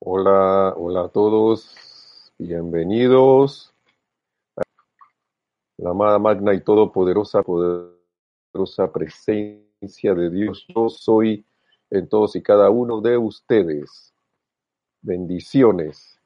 [0.00, 3.74] Hola, hola a todos, bienvenidos.
[5.76, 11.44] La amada magna y todopoderosa, poderosa presencia de Dios, yo soy
[11.90, 14.14] en todos y cada uno de ustedes.
[15.02, 16.20] Bendiciones.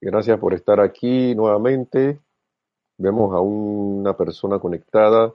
[0.00, 2.18] Gracias por estar aquí nuevamente.
[2.98, 5.32] Vemos a una persona conectada,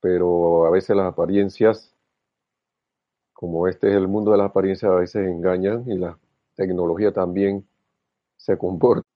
[0.00, 1.94] pero a veces las apariencias,
[3.34, 6.18] como este es el mundo de las apariencias, a veces engañan y la
[6.58, 7.64] tecnología también
[8.36, 9.06] se comporta.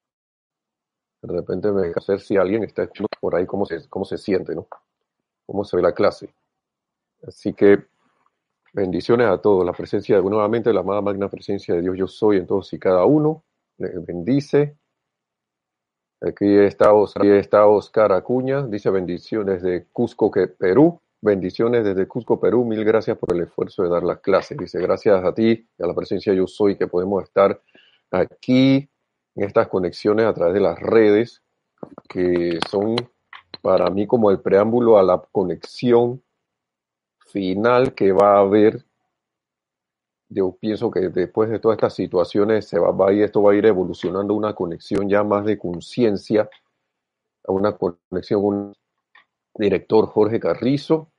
[1.23, 4.17] De repente me deja hacer si alguien está escuchando por ahí cómo se, cómo se
[4.17, 4.69] siente, ¿no?
[5.45, 6.33] Cómo se ve la clase.
[7.27, 7.85] Así que
[8.73, 9.67] bendiciones a todos.
[9.67, 12.79] La presencia de nuevamente la amada magna presencia de Dios yo soy en todos y
[12.79, 13.43] cada uno.
[13.79, 14.77] Les bendice.
[16.21, 21.01] Aquí está, Oscar, aquí está Oscar Acuña, dice bendiciones de Cusco, que, Perú.
[21.25, 22.65] Bendiciones desde Cusco, Perú.
[22.65, 24.59] Mil gracias por el esfuerzo de dar las clases.
[24.59, 27.63] Dice, gracias a ti y a la presencia yo soy que podemos estar
[28.11, 28.91] aquí
[29.37, 31.41] en estas conexiones a través de las redes,
[32.09, 32.97] que son
[33.61, 36.25] para mí como el preámbulo a la conexión
[37.29, 38.85] final que va a haber.
[40.29, 43.55] Yo pienso que después de todas estas situaciones se va, a ir, esto va a
[43.55, 46.51] ir evolucionando una conexión ya más de conciencia,
[47.47, 48.73] a una conexión con
[49.55, 51.12] director Jorge Carrizo.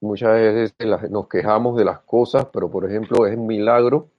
[0.00, 0.74] Muchas veces
[1.10, 4.10] nos quejamos de las cosas, pero por ejemplo es un milagro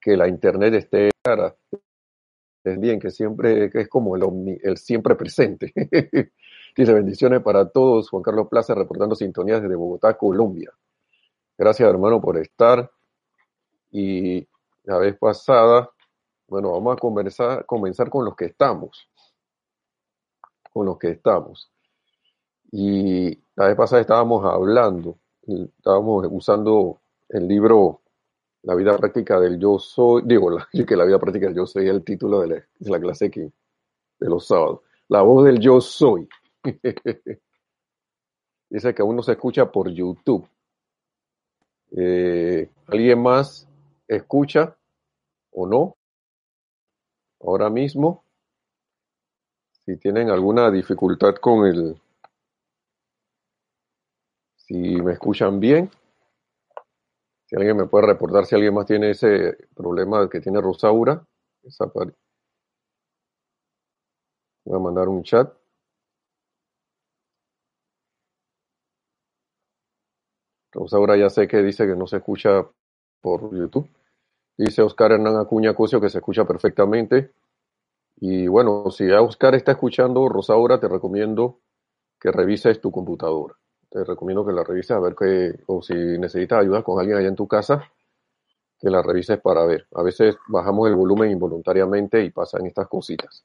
[0.00, 1.54] que la internet esté cara.
[2.64, 5.72] Es bien, que siempre que es como el, omni- el siempre presente.
[6.76, 8.08] Dice bendiciones para todos.
[8.10, 10.72] Juan Carlos Plaza reportando sintonías desde Bogotá, Colombia.
[11.56, 12.90] Gracias hermano por estar.
[13.92, 14.46] Y
[14.84, 15.90] la vez pasada,
[16.48, 19.08] bueno, vamos a comenzar con los que estamos,
[20.72, 21.70] con los que estamos.
[22.76, 28.00] Y la vez pasada estábamos hablando, estábamos usando el libro
[28.62, 31.84] La vida práctica del yo soy, digo, la, que la vida práctica del yo soy
[31.84, 33.42] es el título de la, clase que,
[34.18, 34.80] de los sábados.
[35.06, 36.28] La voz del yo soy.
[38.70, 40.44] Dice que aún no se escucha por YouTube.
[41.92, 43.68] Eh, ¿Alguien más
[44.08, 44.76] escucha
[45.52, 45.96] o no?
[47.40, 48.24] Ahora mismo,
[49.84, 52.00] si tienen alguna dificultad con el,
[54.66, 55.90] si me escuchan bien,
[57.46, 61.24] si alguien me puede reportar si alguien más tiene ese problema que tiene Rosaura,
[64.64, 65.50] voy a mandar un chat.
[70.72, 72.66] Rosaura ya sé que dice que no se escucha
[73.22, 73.88] por YouTube.
[74.58, 77.32] Dice Oscar Hernán Acuña Cosio que se escucha perfectamente.
[78.16, 81.60] Y bueno, si a Oscar está escuchando, Rosaura, te recomiendo
[82.20, 83.54] que revises tu computadora.
[83.94, 87.28] Te recomiendo que la revises a ver que, o si necesitas ayuda con alguien allá
[87.28, 87.88] en tu casa,
[88.76, 89.86] que la revises para ver.
[89.94, 93.44] A veces bajamos el volumen involuntariamente y pasan estas cositas.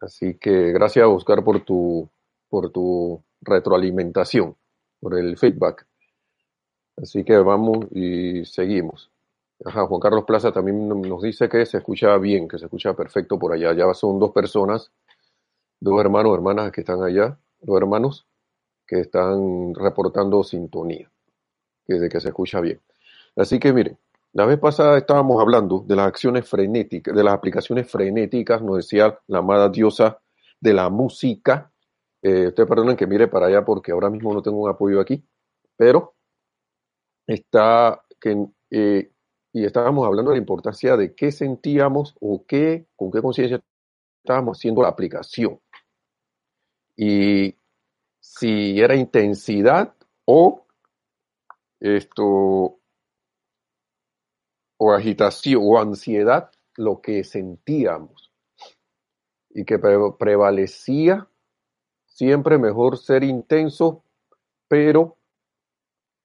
[0.00, 2.08] Así que gracias Oscar por tu,
[2.48, 4.56] por tu retroalimentación,
[4.98, 5.86] por el feedback.
[6.96, 9.10] Así que vamos y seguimos.
[9.62, 13.38] Ajá, Juan Carlos Plaza también nos dice que se escucha bien, que se escucha perfecto
[13.38, 13.74] por allá.
[13.74, 14.90] Ya son dos personas,
[15.80, 18.27] dos hermanos, hermanas que están allá, dos hermanos
[18.88, 21.10] que están reportando sintonía,
[21.86, 22.80] que de que se escucha bien.
[23.36, 23.98] Así que miren,
[24.32, 29.18] la vez pasada estábamos hablando de las acciones frenéticas, de las aplicaciones frenéticas, nos decía
[29.26, 30.18] la amada diosa
[30.58, 31.70] de la música.
[32.22, 35.22] Eh, ustedes perdonen que mire para allá porque ahora mismo no tengo un apoyo aquí,
[35.76, 36.14] pero
[37.26, 39.12] está que eh,
[39.52, 43.60] y estábamos hablando de la importancia de qué sentíamos o qué, con qué conciencia
[44.22, 45.58] estábamos haciendo la aplicación.
[46.96, 47.54] Y
[48.30, 49.94] si era intensidad
[50.26, 50.66] o
[51.80, 52.78] esto
[54.76, 58.32] o agitación o ansiedad lo que sentíamos
[59.50, 61.26] y que pre- prevalecía
[62.06, 64.04] siempre mejor ser intenso
[64.68, 65.16] pero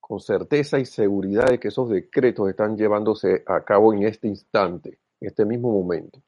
[0.01, 4.99] con certeza y seguridad de que esos decretos están llevándose a cabo en este instante,
[5.21, 6.21] en este mismo momento.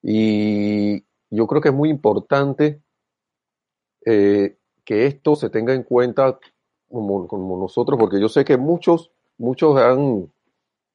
[0.00, 2.80] Y yo creo que es muy importante
[4.06, 6.38] eh, que esto se tenga en cuenta
[6.88, 10.30] como, como nosotros, porque yo sé que muchos, muchos han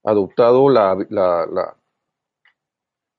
[0.03, 1.75] adoptado la, la,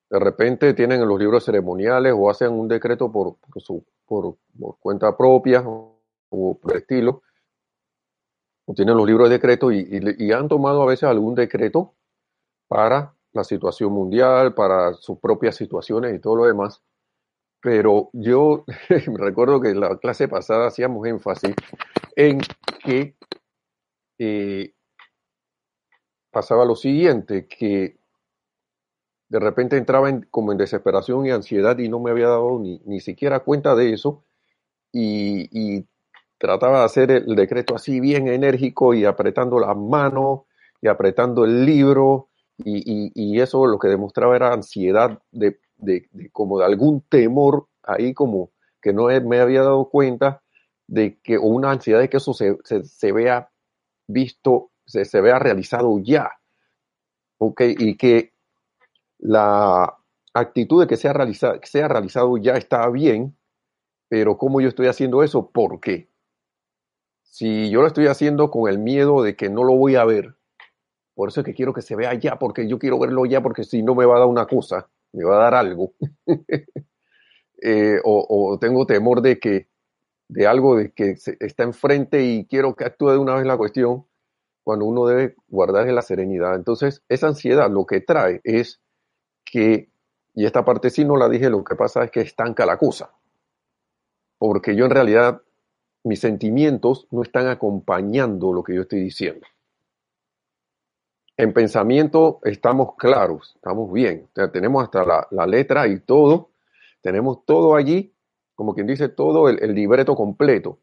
[0.09, 4.77] de repente tienen los libros ceremoniales o hacen un decreto por, por su, por, por
[4.79, 7.21] cuenta propia o, por estilo,
[8.65, 9.87] o tienen los libros de decreto y,
[10.17, 11.93] y han tomado a veces algún decreto
[12.67, 16.81] para la situación mundial, para sus propias situaciones y todo lo demás.
[17.61, 18.65] Pero yo
[19.17, 21.55] recuerdo que en la clase pasada hacíamos énfasis
[22.15, 22.41] en
[22.83, 23.15] que
[24.17, 24.73] eh,
[26.31, 27.97] pasaba lo siguiente, que
[29.29, 32.81] de repente entraba en, como en desesperación y ansiedad y no me había dado ni,
[32.85, 34.23] ni siquiera cuenta de eso
[34.91, 35.85] y, y,
[36.37, 40.41] trataba de hacer el decreto así bien enérgico y apretando las manos
[40.81, 46.59] y apretando el libro y, y eso lo que demostraba era ansiedad de, de, como
[46.59, 48.51] de algún temor ahí como
[48.81, 50.41] que no me había dado cuenta
[50.87, 53.49] de que o una ansiedad de que eso se, se, se vea
[54.07, 56.31] visto, se, se, vea realizado ya.
[57.37, 57.61] ¿Ok?
[57.79, 58.33] Y que
[59.19, 59.97] la
[60.33, 63.37] actitud de que sea, realizado, que sea realizado ya está bien,
[64.09, 65.49] pero ¿cómo yo estoy haciendo eso?
[65.51, 66.09] ¿Por qué?
[67.23, 70.35] Si yo lo estoy haciendo con el miedo de que no lo voy a ver,
[71.13, 73.63] por eso es que quiero que se vea ya, porque yo quiero verlo ya, porque
[73.63, 75.93] si no me va a dar una cosa, me va a dar algo.
[77.61, 79.69] eh, o, tengo temor de que
[80.27, 84.05] de algo de que está enfrente y quiero que actúe de una vez la cuestión,
[84.63, 86.55] cuando uno debe guardar la serenidad.
[86.55, 88.79] Entonces, esa ansiedad lo que trae es
[89.43, 89.91] que,
[90.33, 93.11] y esta parte sí no la dije, lo que pasa es que estanca la cosa.
[94.37, 95.41] Porque yo en realidad,
[96.05, 99.45] mis sentimientos no están acompañando lo que yo estoy diciendo.
[101.37, 104.27] En pensamiento estamos claros, estamos bien.
[104.31, 106.49] O sea, tenemos hasta la, letra y todo,
[107.01, 108.13] tenemos todo allí
[108.61, 110.77] como quien dice, todo el, el libreto completo.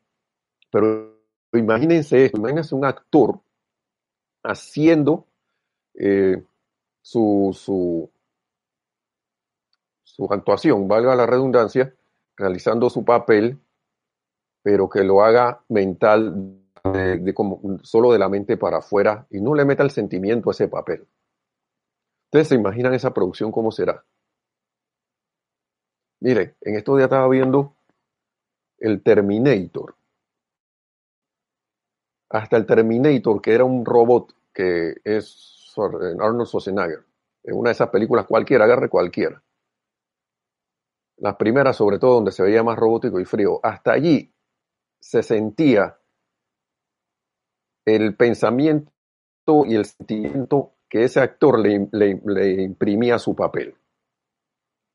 [0.68, 1.16] Pero
[1.52, 3.38] imagínense esto, imagínense un actor
[4.42, 5.26] haciendo
[5.94, 6.42] eh,
[7.00, 8.10] su, su,
[10.02, 11.94] su actuación, valga la redundancia,
[12.36, 13.60] realizando su papel,
[14.62, 16.58] pero que lo haga mental,
[17.82, 21.06] solo de la mente para afuera, y no le meta el sentimiento a ese papel.
[22.26, 24.04] Ustedes se imaginan esa producción cómo será.
[26.20, 27.74] Mire, en estos días estaba viendo
[28.78, 29.94] el Terminator.
[32.30, 37.04] Hasta el Terminator, que era un robot que es Arnold Schwarzenegger.
[37.44, 39.42] En una de esas películas cualquiera, agarre cualquiera.
[41.18, 43.60] Las primeras, sobre todo, donde se veía más robótico y frío.
[43.62, 44.32] Hasta allí
[45.00, 45.98] se sentía
[47.96, 48.92] el pensamiento
[49.66, 53.74] y el sentimiento que ese actor le, imprimía a su papel.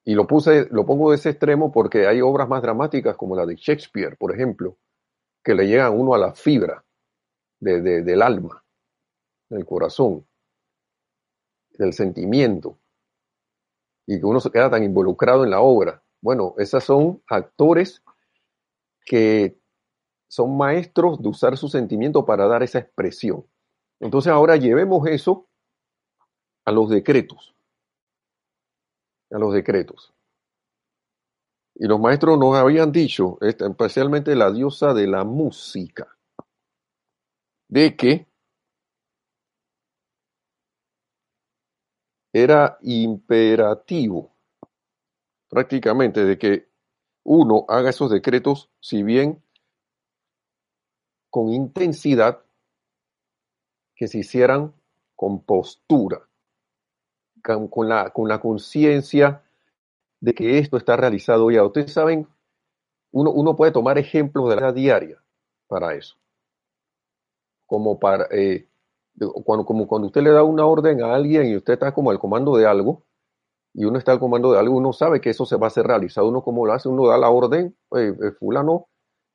[0.05, 3.45] Y lo puse, lo pongo de ese extremo porque hay obras más dramáticas como la
[3.45, 4.77] de Shakespeare, por ejemplo,
[5.43, 6.83] que le llegan uno a la fibra
[7.59, 8.63] de, de, del alma,
[9.49, 10.25] del corazón,
[11.77, 12.79] del sentimiento,
[14.05, 16.03] y que uno se queda tan involucrado en la obra.
[16.21, 18.03] Bueno, esos son actores
[19.05, 19.57] que
[20.33, 23.45] son maestros de usar su sentimiento para dar esa expresión.
[23.99, 25.47] Entonces ahora llevemos eso
[26.65, 27.53] a los decretos
[29.33, 30.13] a los decretos.
[31.75, 36.15] Y los maestros nos habían dicho, especialmente la diosa de la música,
[37.67, 38.27] de que
[42.31, 44.31] era imperativo
[45.49, 46.69] prácticamente de que
[47.23, 49.42] uno haga esos decretos, si bien
[51.33, 52.43] con intensidad,
[53.95, 54.71] que se hicieran
[55.15, 56.29] con postura
[57.41, 59.41] con la, con la conciencia
[60.19, 61.65] de que esto está realizado ya.
[61.65, 62.27] Ustedes saben,
[63.11, 65.23] uno, uno puede tomar ejemplos de la vida diaria
[65.67, 66.17] para eso.
[67.65, 68.67] Como para, eh,
[69.43, 72.55] cuando, cuando usted le da una orden a alguien y usted está como al comando
[72.57, 73.01] de algo,
[73.73, 75.87] y uno está al comando de algo, uno sabe que eso se va a hacer
[75.87, 76.29] realizado.
[76.29, 78.85] Uno como lo hace, uno da la orden, eh, fulano,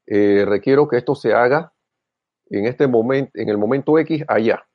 [0.06, 1.72] eh, requiero que esto se haga
[2.50, 4.66] en este momento, en el momento X allá.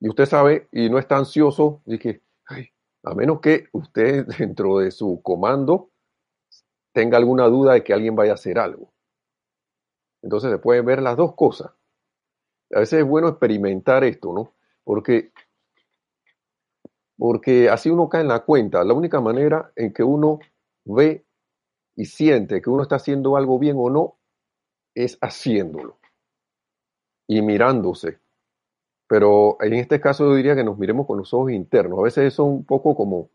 [0.00, 2.22] Y usted sabe y no está ansioso, y que,
[3.04, 5.90] a menos que usted dentro de su comando
[6.92, 8.92] tenga alguna duda de que alguien vaya a hacer algo.
[10.22, 11.72] Entonces se pueden ver las dos cosas.
[12.72, 14.54] A veces es bueno experimentar esto, ¿no?
[14.84, 15.32] Porque,
[17.16, 18.84] porque así uno cae en la cuenta.
[18.84, 20.38] La única manera en que uno
[20.84, 21.24] ve
[21.96, 24.18] y siente que uno está haciendo algo bien o no
[24.94, 25.98] es haciéndolo
[27.26, 28.22] y mirándose
[29.12, 31.98] pero en este caso yo diría que nos miremos con los ojos internos.
[31.98, 33.28] A veces eso es un poco como,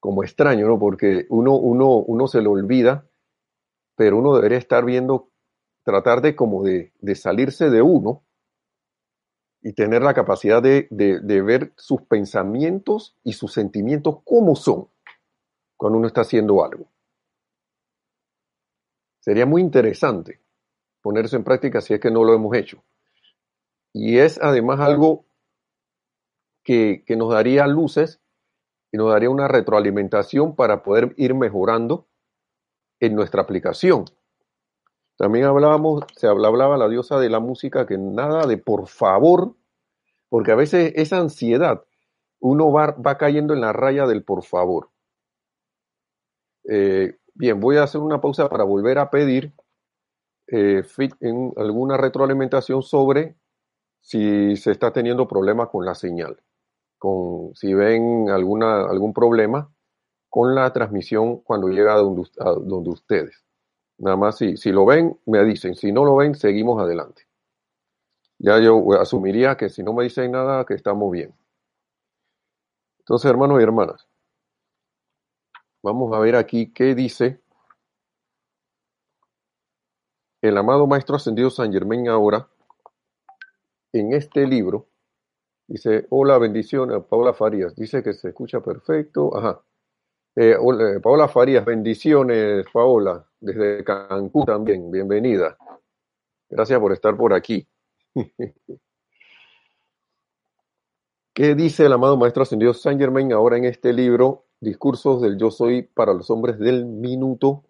[0.00, 0.76] como extraño, ¿no?
[0.76, 3.06] Porque uno, uno, uno se lo olvida,
[3.94, 5.30] pero uno debería estar viendo,
[5.84, 8.24] tratar de como de, de salirse de uno
[9.62, 14.88] y tener la capacidad de, de, de ver sus pensamientos y sus sentimientos como son
[15.76, 16.88] cuando uno está haciendo algo.
[19.20, 20.40] Sería muy interesante
[21.02, 22.82] ponerse en práctica si es que no lo hemos hecho.
[23.92, 25.26] Y es además algo
[26.62, 28.20] que, que nos daría luces
[28.92, 32.08] y nos daría una retroalimentación para poder ir mejorando
[33.00, 34.04] en nuestra aplicación.
[35.16, 39.54] También hablábamos, se hablaba la diosa de la música que nada de por favor
[40.30, 41.84] Porque a veces esa ansiedad,
[42.40, 44.90] uno va, va cayendo en la raya del por favor.
[46.68, 49.52] Eh, bien, voy a hacer una pausa para volver a pedir
[50.50, 50.82] eh,
[51.20, 53.36] en alguna retroalimentación sobre
[54.00, 56.42] si se está teniendo problemas con la señal,
[56.98, 59.70] con si ven alguna, algún problema
[60.28, 63.44] con la transmisión cuando llega a donde, a donde ustedes.
[63.98, 65.74] Nada más si, si lo ven, me dicen.
[65.74, 67.26] Si no lo ven, seguimos adelante.
[68.38, 71.34] Ya yo asumiría que si no me dicen nada, que estamos bien.
[73.00, 74.08] Entonces, hermanos y hermanas,
[75.82, 77.42] vamos a ver aquí qué dice
[80.42, 82.48] el amado Maestro Ascendido San Germán ahora
[83.92, 84.88] en este libro.
[85.66, 87.76] Dice, hola, bendiciones, Paola Farías.
[87.76, 89.36] Dice que se escucha perfecto.
[89.36, 89.62] Ajá.
[90.36, 95.56] Eh, hola, Paola Farías, bendiciones, Paola, desde Cancún también, bienvenida.
[96.48, 97.68] Gracias por estar por aquí.
[101.34, 105.50] ¿Qué dice el amado Maestro Ascendido San Germain ahora en este libro, Discursos del Yo
[105.50, 107.64] Soy para los Hombres del Minuto?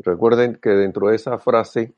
[0.00, 1.94] Recuerden que dentro de esa frase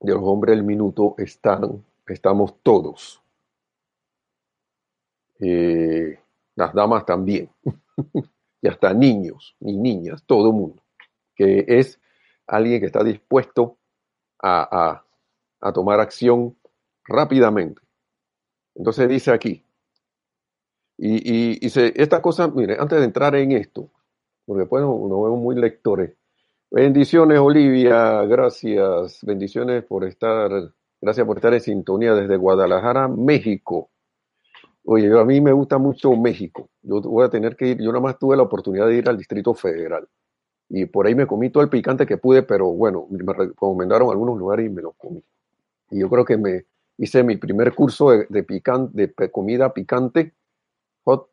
[0.00, 3.22] de los hombres del minuto están, estamos todos.
[5.40, 6.18] Eh,
[6.54, 7.50] las damas también.
[8.62, 10.82] y hasta niños y niñas, todo mundo.
[11.34, 12.00] Que es
[12.46, 13.76] alguien que está dispuesto
[14.42, 15.02] a
[15.60, 16.56] a tomar acción
[17.04, 17.80] rápidamente.
[18.74, 19.62] Entonces dice aquí,
[20.98, 23.90] y, y, se, esta cosa, mire, antes de entrar en esto,
[24.46, 26.16] porque después nos, vemos muy lectores.
[26.70, 30.50] Bendiciones, Olivia, gracias, bendiciones por estar,
[31.00, 33.90] gracias por estar en sintonía desde Guadalajara, México.
[34.84, 36.70] Oye, a mí me gusta mucho México.
[36.82, 39.18] Yo voy a tener que ir, yo nada más tuve la oportunidad de ir al
[39.18, 40.08] Distrito Federal.
[40.68, 44.38] Y por ahí me comí todo el picante que pude, pero bueno, me recomendaron algunos
[44.38, 45.22] lugares y me lo comí.
[45.90, 46.66] Y yo creo que me
[46.98, 50.34] hice mi primer curso de, de, comida picante,
[51.04, 51.30] hot,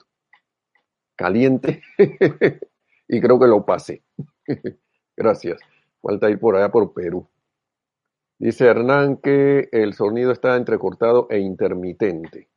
[1.16, 1.82] caliente,
[3.08, 4.04] y creo que lo pasé.
[5.18, 5.60] Gracias.
[6.02, 7.28] Falta ir por allá por Perú.
[8.40, 12.50] Dice Hernán que el sonido está entrecortado e intermitente.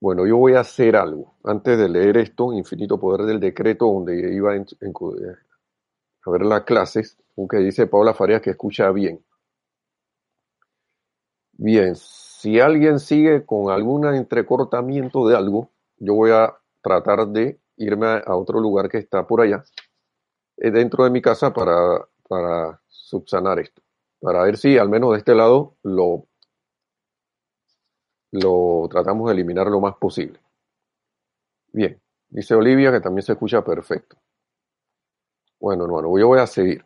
[0.00, 1.34] Bueno, yo voy a hacer algo.
[1.44, 7.58] Antes de leer esto, Infinito Poder del Decreto, donde iba a ver las clases, aunque
[7.58, 9.24] dice Paula Farías que escucha bien.
[11.52, 18.22] Bien, si alguien sigue con algún entrecortamiento de algo, yo voy a tratar de irme
[18.24, 19.64] a otro lugar que está por allá,
[20.56, 23.82] eh, dentro de mi casa, para, para subsanar esto.
[24.20, 26.26] Para ver si al menos de este lado lo,
[28.32, 30.40] lo tratamos de eliminar lo más posible.
[31.72, 34.16] Bien, dice Olivia que también se escucha perfecto.
[35.60, 36.84] Bueno, hermano, yo voy a seguir.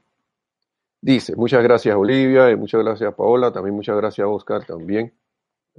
[1.01, 5.15] Dice, muchas gracias Olivia y muchas gracias Paola, también muchas gracias Oscar también.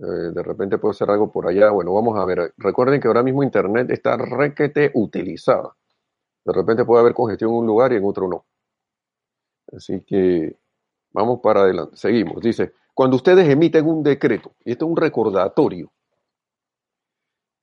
[0.01, 1.69] Eh, de repente puedo hacer algo por allá.
[1.69, 2.53] Bueno, vamos a ver.
[2.57, 5.75] Recuerden que ahora mismo Internet está requete utilizada.
[6.43, 8.45] De repente puede haber congestión en un lugar y en otro no.
[9.71, 10.57] Así que
[11.11, 11.95] vamos para adelante.
[11.97, 12.41] Seguimos.
[12.41, 15.91] Dice, cuando ustedes emiten un decreto, y esto es un recordatorio,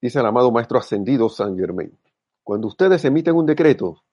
[0.00, 1.98] dice el amado Maestro Ascendido San Germain,
[2.44, 4.04] cuando ustedes emiten un decreto,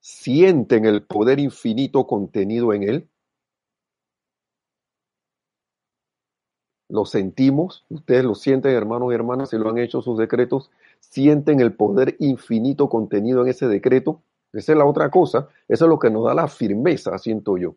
[0.00, 3.08] sienten el poder infinito contenido en él?
[6.88, 7.84] ¿Lo sentimos?
[7.90, 10.70] ¿Ustedes lo sienten, hermanos y hermanas, si lo han hecho sus decretos?
[11.00, 14.22] ¿Sienten el poder infinito contenido en ese decreto?
[14.52, 15.48] Esa es la otra cosa.
[15.68, 17.76] Eso es lo que nos da la firmeza, siento yo.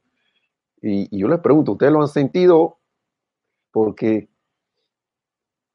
[0.81, 2.79] Y, yo les pregunto, ¿ustedes lo han sentido?
[3.71, 4.29] Porque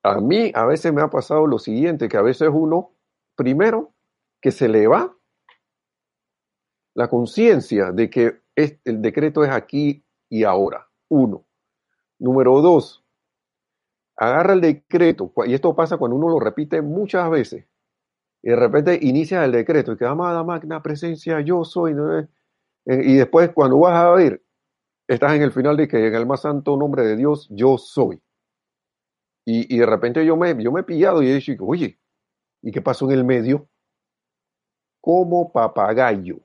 [0.03, 2.93] a mí a veces me ha pasado lo siguiente, que a veces uno,
[3.35, 3.93] primero,
[4.41, 5.15] que se le va
[6.95, 10.89] la conciencia de que el decreto es aquí y ahora.
[11.09, 11.45] Uno.
[12.19, 13.06] Número dos,
[14.17, 17.67] agarra el decreto, y esto pasa cuando uno lo repite muchas veces,
[18.43, 21.95] y de repente inicia el decreto, y que amada magna presencia, yo soy,
[22.87, 24.43] eh, y después cuando vas a ver,
[25.09, 28.21] estás en el final de que en el más santo nombre de Dios, yo soy.
[29.49, 32.01] Y, de repente yo me, yo me he pillado y he dicho, oye,
[32.63, 33.69] ¿y qué pasó en el medio?
[35.01, 36.41] Como papagayo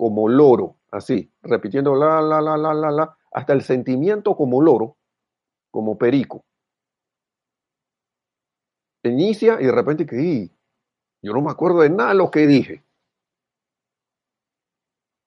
[0.00, 4.96] como loro, así, repitiendo la, la, la, la, la, la, hasta el sentimiento como loro,
[5.70, 6.46] como perico.
[9.02, 10.50] Inicia y de repente que
[11.22, 12.84] yo no me acuerdo de nada de lo que dije.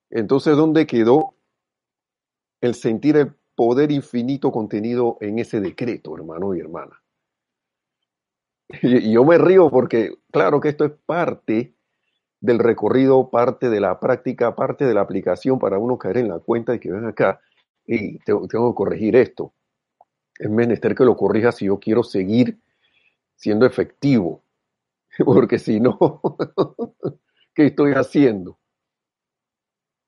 [0.10, 1.36] Entonces, ¿dónde quedó
[2.62, 7.02] el sentir el poder infinito contenido en ese decreto, hermano y hermana?
[8.82, 11.76] Y, yo me río porque, claro que esto es parte
[12.40, 16.40] del recorrido, parte de la práctica, parte de la aplicación para uno caer en la
[16.40, 17.40] cuenta de que ven acá
[17.86, 19.54] y tengo, que corregir esto.
[20.38, 22.60] Es menester que lo corrija si yo quiero seguir
[23.44, 24.42] siendo efectivo.
[25.26, 26.00] Porque si no,
[27.54, 28.58] ¿qué estoy haciendo?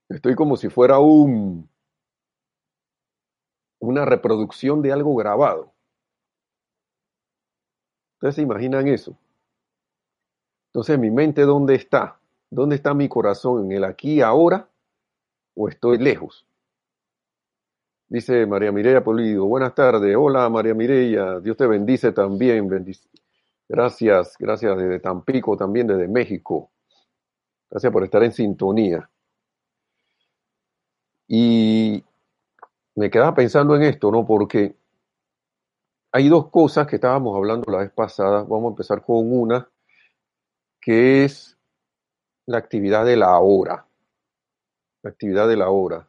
[0.08, 1.70] Estoy como si fuera un,
[3.80, 5.74] una reproducción de algo grabado.
[8.14, 9.18] Ustedes se imaginan eso.
[10.70, 12.18] Entonces, mi mente, ¿dónde está?
[12.50, 13.66] ¿Dónde está mi corazón?
[13.66, 14.70] ¿En el aquí y ahora?
[15.56, 16.48] ¿O estoy lejos?
[18.08, 20.16] Dice María Mireya Polido, buenas tardes.
[20.18, 22.70] Hola María Mireya, Dios te bendice también.
[23.68, 26.72] Gracias, gracias desde Tampico, también desde México.
[27.70, 29.10] Gracias por estar en sintonía.
[31.28, 32.04] Y
[32.96, 34.26] me quedaba pensando en esto, ¿no?
[34.26, 34.76] Porque
[36.12, 38.44] hay dos cosas que estábamos hablando la vez pasada.
[38.44, 39.68] Vamos a empezar con una,
[40.80, 41.58] que es
[42.46, 43.88] la actividad de la hora.
[45.02, 46.08] La actividad de la hora.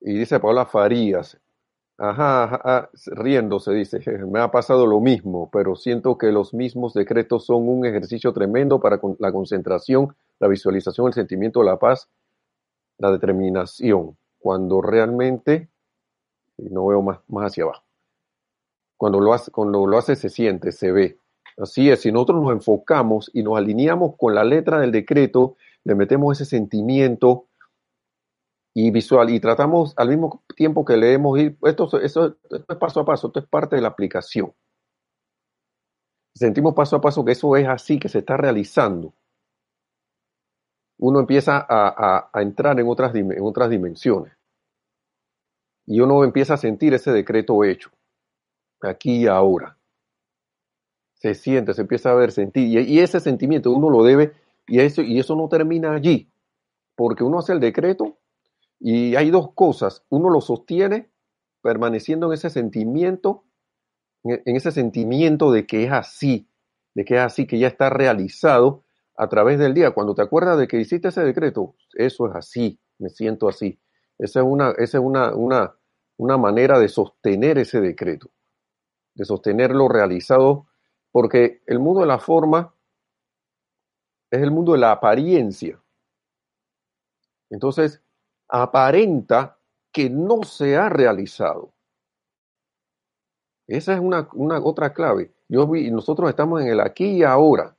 [0.00, 1.40] Y dice Paula Farías,
[1.98, 7.46] ajá, ajá, riéndose, dice, me ha pasado lo mismo, pero siento que los mismos decretos
[7.46, 12.08] son un ejercicio tremendo para la concentración, la visualización, el sentimiento de la paz,
[12.98, 15.68] la determinación, cuando realmente,
[16.58, 17.84] no veo más, más hacia abajo,
[18.96, 21.18] cuando lo, hace, cuando lo hace se siente, se ve.
[21.56, 25.94] Así es, si nosotros nos enfocamos y nos alineamos con la letra del decreto, le
[25.94, 27.46] metemos ese sentimiento,
[28.74, 33.04] y visual y tratamos al mismo tiempo que leemos ir esto, esto es paso a
[33.04, 34.52] paso, esto es parte de la aplicación.
[36.34, 39.14] Sentimos paso a paso que eso es así, que se está realizando.
[40.98, 44.32] Uno empieza a, entrar en otras, en otras dimensiones.
[45.86, 47.90] Y uno empieza a sentir ese decreto hecho,
[48.80, 49.78] aquí y ahora.
[51.14, 52.66] Se siente, se empieza a ver, sentir.
[52.66, 54.32] Y, y ese sentimiento uno lo debe,
[54.66, 56.28] y eso, y eso no termina allí,
[56.96, 58.18] porque uno hace el decreto
[58.78, 60.04] y hay dos cosas.
[60.08, 61.10] Uno lo sostiene
[61.62, 63.44] permaneciendo en ese sentimiento,
[64.22, 66.48] en ese sentimiento de que es así,
[66.94, 68.84] de que es así, que ya está realizado
[69.16, 69.92] a través del día.
[69.92, 73.80] Cuando te acuerdas de que hiciste ese decreto, eso es así, me siento así.
[74.18, 75.74] Esa es una, esa es una, una,
[76.16, 78.30] una manera de sostener ese decreto,
[79.14, 80.66] de sostenerlo realizado,
[81.10, 82.74] porque el mundo de la forma
[84.30, 85.80] es el mundo de la apariencia.
[87.50, 88.02] Entonces,
[88.62, 89.58] aparenta
[89.90, 91.74] que no se ha realizado.
[93.66, 94.28] Esa es una,
[94.62, 95.32] otra clave.
[95.48, 97.76] Yo vi, nosotros estamos en el aquí y ahora.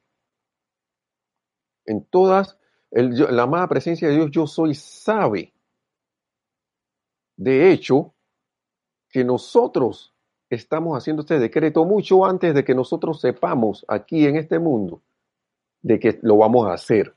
[1.85, 2.57] En todas,
[2.91, 5.53] la amada presencia de Dios, yo soy, sabe.
[7.37, 8.13] De hecho,
[9.09, 10.13] que nosotros
[10.49, 15.01] estamos haciendo este decreto mucho antes de que nosotros sepamos aquí en este mundo
[15.81, 17.15] de que lo vamos a hacer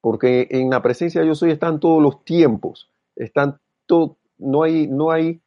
[0.00, 3.58] porque en la presencia de yo soy están todos los tiempos, están
[4.38, 5.40] no hay, no hay,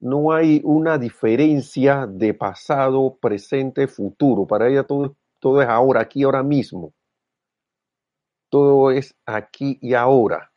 [0.00, 4.46] no hay una diferencia de pasado, presente, futuro.
[4.46, 6.92] Para ella todo, todo es ahora, aquí, ahora mismo.
[8.48, 10.50] Todo es aquí y ahora.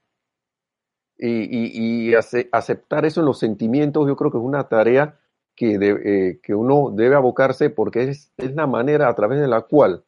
[1.18, 2.14] Y,
[2.52, 5.18] aceptar eso en los sentimientos, yo creo que es una tarea
[5.56, 9.62] que, eh, que uno debe abocarse porque es, es la manera a través de la
[9.62, 10.04] cual,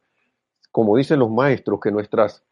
[0.70, 2.44] como dicen los maestros, que nuestras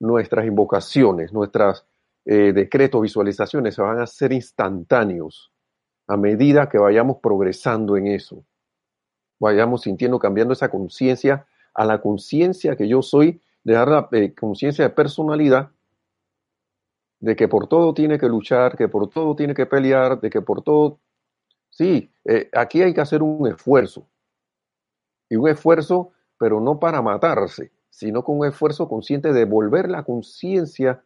[0.00, 1.86] nuestras invocaciones, nuestros
[2.24, 5.52] eh, decretos, visualizaciones se van a hacer instantáneos
[6.06, 8.44] a medida que vayamos progresando en eso.
[9.38, 14.34] Vayamos sintiendo, cambiando esa conciencia a la conciencia que yo soy, de dar la eh,
[14.34, 15.70] conciencia de personalidad,
[17.20, 20.40] de que por todo tiene que luchar, que por todo tiene que pelear, de que
[20.40, 20.98] por todo...
[21.68, 24.08] Sí, eh, aquí hay que hacer un esfuerzo.
[25.28, 30.04] Y un esfuerzo, pero no para matarse, sino con un esfuerzo consciente de volver la
[30.04, 31.04] conciencia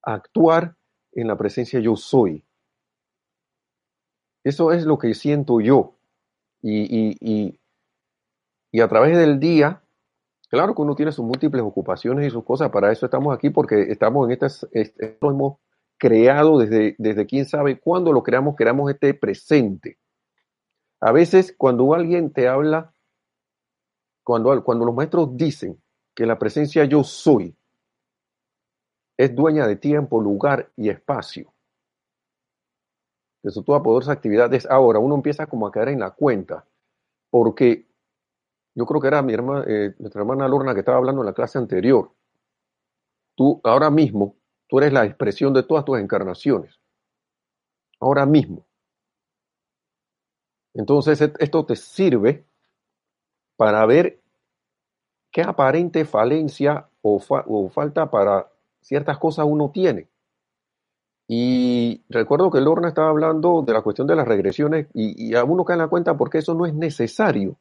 [0.00, 0.76] a actuar
[1.10, 2.46] en la presencia yo soy.
[4.44, 5.96] Eso es lo que siento yo.
[6.62, 7.58] Y, y,
[8.70, 9.82] y, a través del día,
[10.48, 13.90] claro que uno tiene sus múltiples ocupaciones y sus cosas, para eso estamos aquí, porque
[13.90, 15.58] estamos en este, este lo hemos
[15.98, 19.98] creado desde, desde quién sabe cuándo lo creamos, creamos este presente.
[21.00, 22.94] A veces cuando alguien te habla,
[24.22, 25.82] cuando, cuando los maestros dicen
[26.20, 27.56] que la presencia yo soy
[29.16, 31.50] es dueña de tiempo, lugar y espacio.
[33.42, 34.66] De su toda poderosa actividades.
[34.66, 36.66] Ahora uno empieza como a caer en la cuenta,
[37.30, 37.86] porque
[38.74, 41.56] yo creo que era mi eh, nuestra hermana Lorna que estaba hablando en la clase
[41.56, 42.12] anterior.
[43.34, 44.36] Tú ahora mismo,
[44.68, 46.78] tú eres la expresión de todas tus encarnaciones.
[47.98, 48.66] Ahora mismo.
[50.74, 52.44] Entonces esto te sirve
[53.56, 54.19] para ver
[55.30, 57.20] qué aparente falencia o,
[57.70, 58.48] falta para
[58.80, 60.08] ciertas cosas uno tiene.
[61.28, 65.44] Y recuerdo que Lorna estaba hablando de la cuestión de las regresiones y, y a
[65.44, 67.56] uno cae en la cuenta porque eso no es necesario.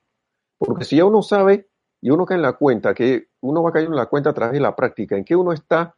[0.57, 1.69] Porque si ya uno sabe
[2.01, 4.53] y uno cae en la cuenta, que uno va cayendo en la cuenta a través
[4.53, 5.95] de la práctica, en que uno está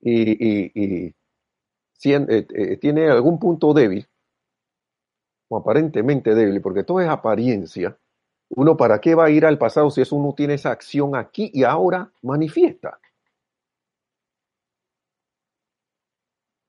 [0.00, 1.14] y, y,
[2.04, 4.08] eh, eh, tiene algún punto débil,
[5.48, 7.98] o aparentemente débil, porque todo es apariencia,
[8.50, 11.50] uno para qué va a ir al pasado si eso uno tiene esa acción aquí
[11.54, 13.00] y ahora manifiesta.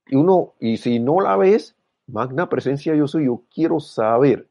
[0.06, 1.76] Y uno, y si no la ves,
[2.08, 4.48] magna presencia yo soy, yo quiero saber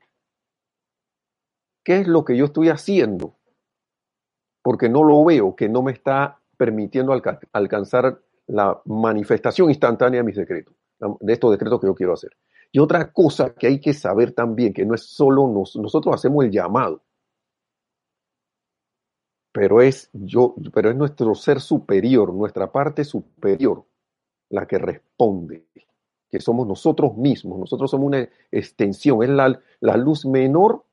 [1.85, 3.37] qué es lo que yo estoy haciendo,
[4.62, 7.12] porque no lo veo, que no me está permitiendo
[7.53, 10.75] alcanzar la manifestación instantánea de mis decretos,
[11.21, 12.37] de estos decretos que yo quiero hacer.
[12.73, 16.51] Y otra cosa que hay que saber también, que no es solo nosotros hacemos el
[16.51, 17.03] llamado,
[19.53, 23.85] pero es yo, pero es nuestro ser superior, nuestra parte superior,
[24.49, 25.67] la que responde,
[26.29, 30.85] que somos nosotros mismos, nosotros somos una extensión, es la, la luz menor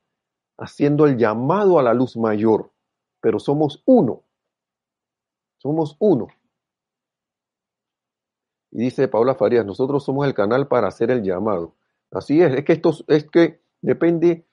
[0.56, 2.72] haciendo el llamado a la luz mayor,
[3.20, 4.24] pero somos uno,
[5.58, 6.26] somos uno.
[8.70, 11.74] Y dice Paula Farías, nosotros somos el canal para hacer el llamado.
[12.10, 14.46] Así es, es que esto es que depende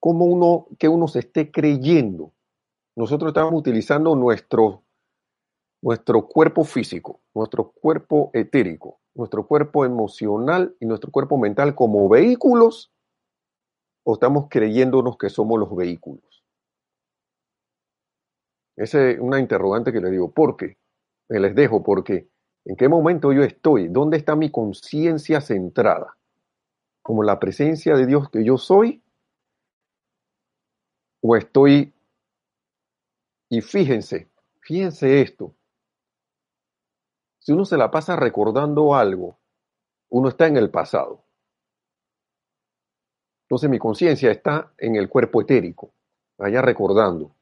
[0.00, 2.33] cómo uno, que uno se esté creyendo.
[2.96, 4.84] Nosotros estamos utilizando nuestro
[5.84, 12.90] nuestro cuerpo físico, nuestro cuerpo etérico, nuestro cuerpo emocional y nuestro cuerpo mental como vehículos
[14.02, 16.42] o estamos creyéndonos que somos los vehículos?
[18.76, 20.32] Esa es una interrogante que le digo.
[20.32, 20.78] ¿Por qué?
[21.28, 22.28] Me les dejo porque
[22.64, 23.88] ¿en qué momento yo estoy?
[23.88, 26.16] ¿Dónde está mi conciencia centrada?
[27.02, 29.02] ¿Como la presencia de Dios que yo soy?
[31.20, 31.93] ¿O estoy...
[33.48, 34.30] Y fíjense,
[34.60, 35.54] fíjense esto,
[37.38, 39.38] si uno se la pasa recordando algo,
[40.08, 41.24] uno está en el pasado.
[43.44, 45.92] Entonces mi conciencia está en el cuerpo etérico,
[46.38, 47.36] allá recordando.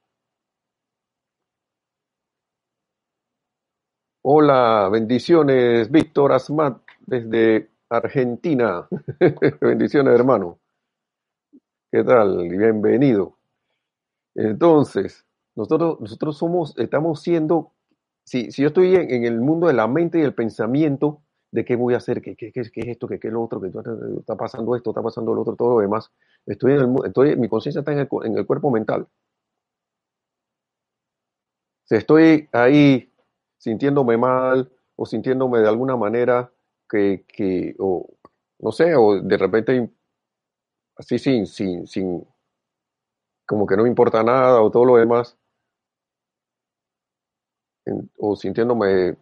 [4.24, 8.88] Hola, bendiciones, Víctor Asmat desde Argentina.
[9.60, 10.58] bendiciones, hermano.
[11.92, 12.48] ¿Qué tal?
[12.48, 13.38] Bienvenido.
[14.34, 17.72] Entonces, nosotros, nosotros somos, estamos siendo
[18.24, 21.76] si, si yo estoy en, el mundo de la mente y el pensamiento, de qué
[21.76, 24.36] voy a hacer, qué, qué, qué, qué es esto, qué, es lo otro, que está
[24.36, 26.10] pasando esto, está pasando lo otro, todo lo demás,
[26.46, 29.06] estoy en el, estoy, mi conciencia está en el, en el cuerpo mental.
[31.84, 33.12] Si estoy ahí
[33.58, 36.50] sintiéndome mal o sintiéndome de alguna manera
[36.88, 38.08] que, que o
[38.60, 39.90] no sé, o de repente
[40.96, 42.26] así sin, sin, sin,
[43.46, 45.36] como que no me importa nada o todo lo demás,
[48.18, 49.16] o sintiéndome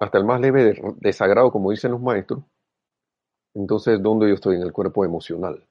[0.00, 2.42] hasta el más leve desagrado, como dicen los maestros,
[3.54, 4.56] entonces, ¿dónde yo estoy?
[4.56, 5.66] En el cuerpo emocional.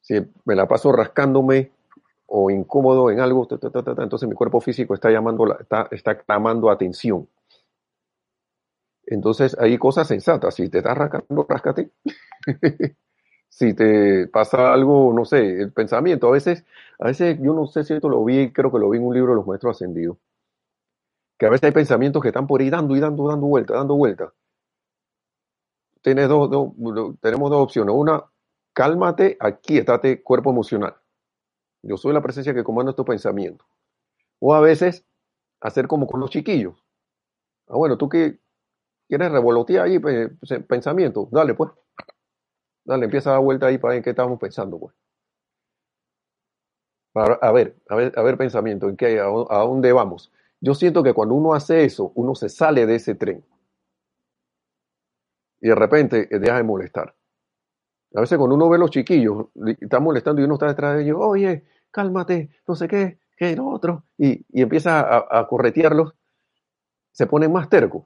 [0.00, 1.72] Si me la paso rascándome
[2.26, 7.28] o incómodo en algo, entonces mi cuerpo físico está llamando, está, está clamando atención.
[9.06, 10.54] Entonces hay cosas sensatas.
[10.54, 11.90] Si te estás rascando, ráscate.
[13.54, 16.64] si te pasa algo, no sé, el pensamiento, a veces,
[16.98, 19.14] a veces yo no sé si esto lo vi, creo que lo vi en un
[19.14, 20.16] libro de los maestros ascendidos,
[21.38, 23.94] que a veces hay pensamientos que están por ahí dando y dando, dando vuelta, dando
[23.94, 24.32] vuelta.
[26.02, 26.50] Tienes dos,
[27.20, 27.94] tenemos dos opciones.
[27.94, 28.24] Una,
[28.72, 30.96] cálmate, aquí estate cuerpo emocional.
[31.82, 33.66] Yo soy la presencia que comanda estos pensamientos.
[34.40, 35.06] O a veces,
[35.60, 36.74] hacer como con los chiquillos.
[37.68, 38.40] Ah, bueno, tú que
[39.08, 40.30] quieres revolotear ahí pues,
[40.66, 41.70] pensamiento, dale pues
[42.84, 44.94] Dale, empieza a dar vuelta ahí para ver en qué estamos pensando, pues.
[47.14, 50.32] a ver, a ver, a ver pensamiento, ¿en qué, a, dónde vamos?
[50.60, 53.44] Yo siento que cuando uno hace eso, uno se sale de ese tren.
[55.60, 57.14] Y de repente eh, deja de molestar.
[58.14, 59.46] A veces cuando uno ve a los chiquillos,
[59.80, 63.68] están molestando y uno está detrás de ellos, oye, cálmate, no sé qué, qué, lo
[63.68, 66.14] otro, y, empieza a, a corretearlos,
[67.12, 68.04] se ponen más tercos.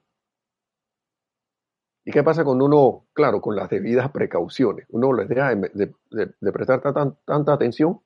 [2.09, 4.87] ¿Y qué pasa con uno, claro, con las debidas precauciones?
[4.89, 8.01] Uno les deja de, prestar tanta atención.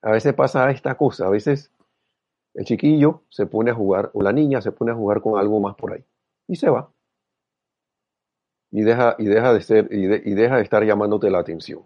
[0.00, 1.72] A veces pasa esta cosa, a veces
[2.54, 5.58] el chiquillo se pone a jugar, o la niña se pone a jugar con algo
[5.58, 6.04] más por ahí,
[6.46, 6.92] y se va.
[8.70, 11.82] Y deja, y deja de ser, y, deja de estar llamándote la atención.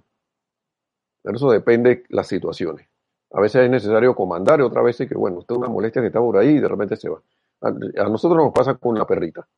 [1.22, 2.86] Pero eso depende de las situaciones.
[3.30, 6.20] A veces es necesario comandar, y otras veces que, bueno, usted una molestia que está
[6.20, 7.22] por ahí y de repente se va.
[7.62, 7.70] a
[8.10, 9.48] nosotros nos pasa con la perrita.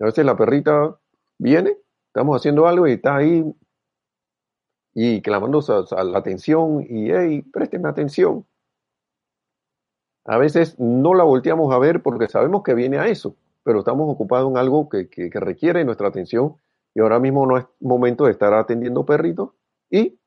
[0.00, 0.98] A veces la perrita
[1.38, 3.44] viene, estamos haciendo algo y está ahí
[4.94, 5.60] y clamando
[5.90, 8.44] la atención y, hey, présteme atención.
[10.24, 13.36] A veces no la volteamos a ver porque sabemos que viene a eso.
[13.62, 16.56] pero estamos ocupados en algo que requiere nuestra atención
[16.94, 19.50] y ahora mismo no es momento de estar atendiendo perritos
[19.90, 20.18] y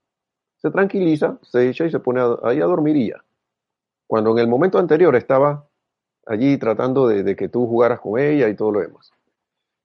[0.58, 3.24] se tranquiliza, se echa y se pone ahí a dormir y ya.
[4.08, 5.68] Cuando en el momento anterior estaba
[6.26, 9.12] allí tratando de, de, que tú jugaras con ella y todo lo demás.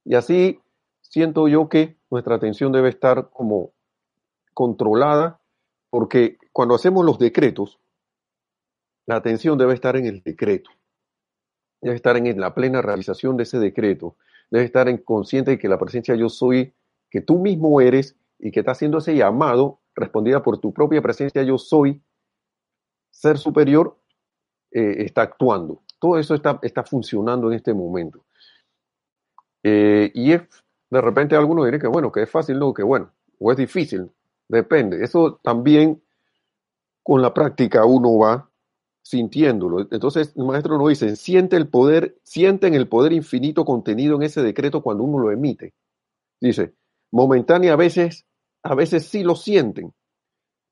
[0.04, 0.60] Y así
[1.00, 3.72] siento yo que nuestra atención debe estar como
[4.54, 5.40] controlada,
[5.90, 7.78] porque cuando hacemos los decretos,
[9.06, 10.70] la atención debe estar en el decreto,
[11.80, 14.16] debe estar en la plena realización de ese decreto,
[14.50, 16.74] debe estar en consciente de que la presencia yo soy,
[17.10, 21.42] que tú mismo eres y que está haciendo ese llamado respondida por tu propia presencia
[21.42, 22.02] yo soy,
[23.10, 23.96] ser superior,
[24.70, 25.82] eh, está actuando.
[25.98, 28.24] Todo eso está, está funcionando en este momento.
[29.62, 33.50] Eh, y de repente alguno dirá que bueno, que es fácil, no, que bueno, o
[33.50, 34.10] es difícil,
[34.48, 35.02] depende.
[35.02, 36.02] Eso también
[37.02, 38.50] con la práctica uno va
[39.02, 39.88] sintiéndolo.
[39.90, 44.42] Entonces el maestro nos dice, siente el poder, sienten el poder infinito contenido en ese
[44.42, 45.72] decreto cuando uno lo emite.
[46.40, 46.74] Dice,
[47.10, 48.26] momentánea a veces,
[48.62, 49.94] a veces sí lo sienten,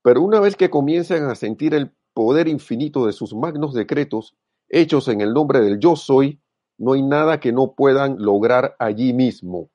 [0.03, 4.37] pero una vez que comienzan a sentir el poder infinito de sus magnos decretos
[4.69, 6.41] hechos en el nombre del yo soy,
[6.79, 9.71] no hay nada que no puedan lograr allí mismo.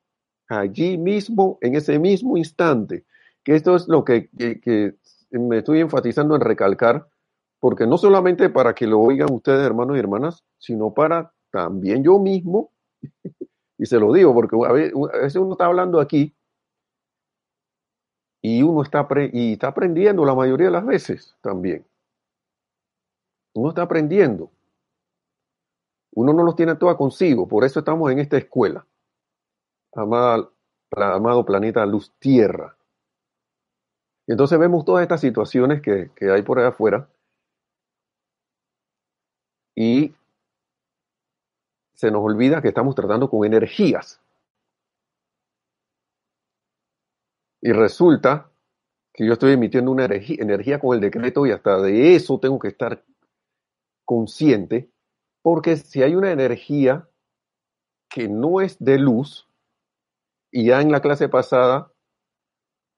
[0.48, 3.04] Allí mismo, en ese mismo instante.
[3.42, 4.28] Que esto es lo que,
[5.30, 7.08] me estoy enfatizando en recalcar,
[7.58, 12.18] porque no solamente para que lo oigan ustedes, hermanos y hermanas, sino para también yo
[12.18, 12.70] mismo,
[13.78, 16.34] y se lo digo, porque a veces uno está hablando aquí
[18.42, 21.86] y uno está, y está aprendiendo la mayoría de las veces también.
[23.54, 24.50] Uno está aprendiendo.
[26.14, 28.86] Uno no los tiene todas consigo, por eso estamos en esta escuela.
[29.94, 30.50] Amada,
[30.90, 32.76] amado planeta Luz Tierra.
[34.26, 37.08] Y entonces vemos todas estas situaciones que, que hay por allá afuera
[39.74, 40.14] y
[41.94, 44.20] se nos olvida que estamos tratando con energías.
[47.60, 48.50] Y resulta
[49.14, 52.58] que yo estoy emitiendo una energía, energía con el decreto y hasta de eso tengo
[52.58, 53.04] que estar
[54.04, 54.91] consciente
[55.42, 57.08] porque si hay una energía
[58.08, 59.48] que no es de luz,
[60.50, 61.92] y ya en la clase pasada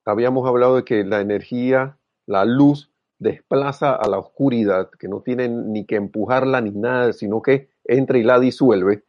[0.05, 5.49] habíamos hablado de que la energía, la luz, desplaza a la oscuridad, que no tiene
[5.49, 9.05] ni que empujarla ni nada, sino que entra y la disuelve.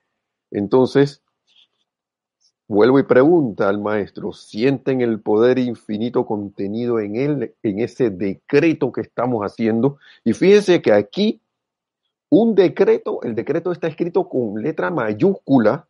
[0.51, 1.23] Entonces,
[2.67, 8.91] vuelvo y pregunta al maestro, ¿sienten el poder infinito contenido en él, en ese decreto
[8.91, 9.97] que estamos haciendo?
[10.23, 11.41] Y fíjense que aquí
[12.29, 15.87] un decreto, el decreto está escrito con letra mayúscula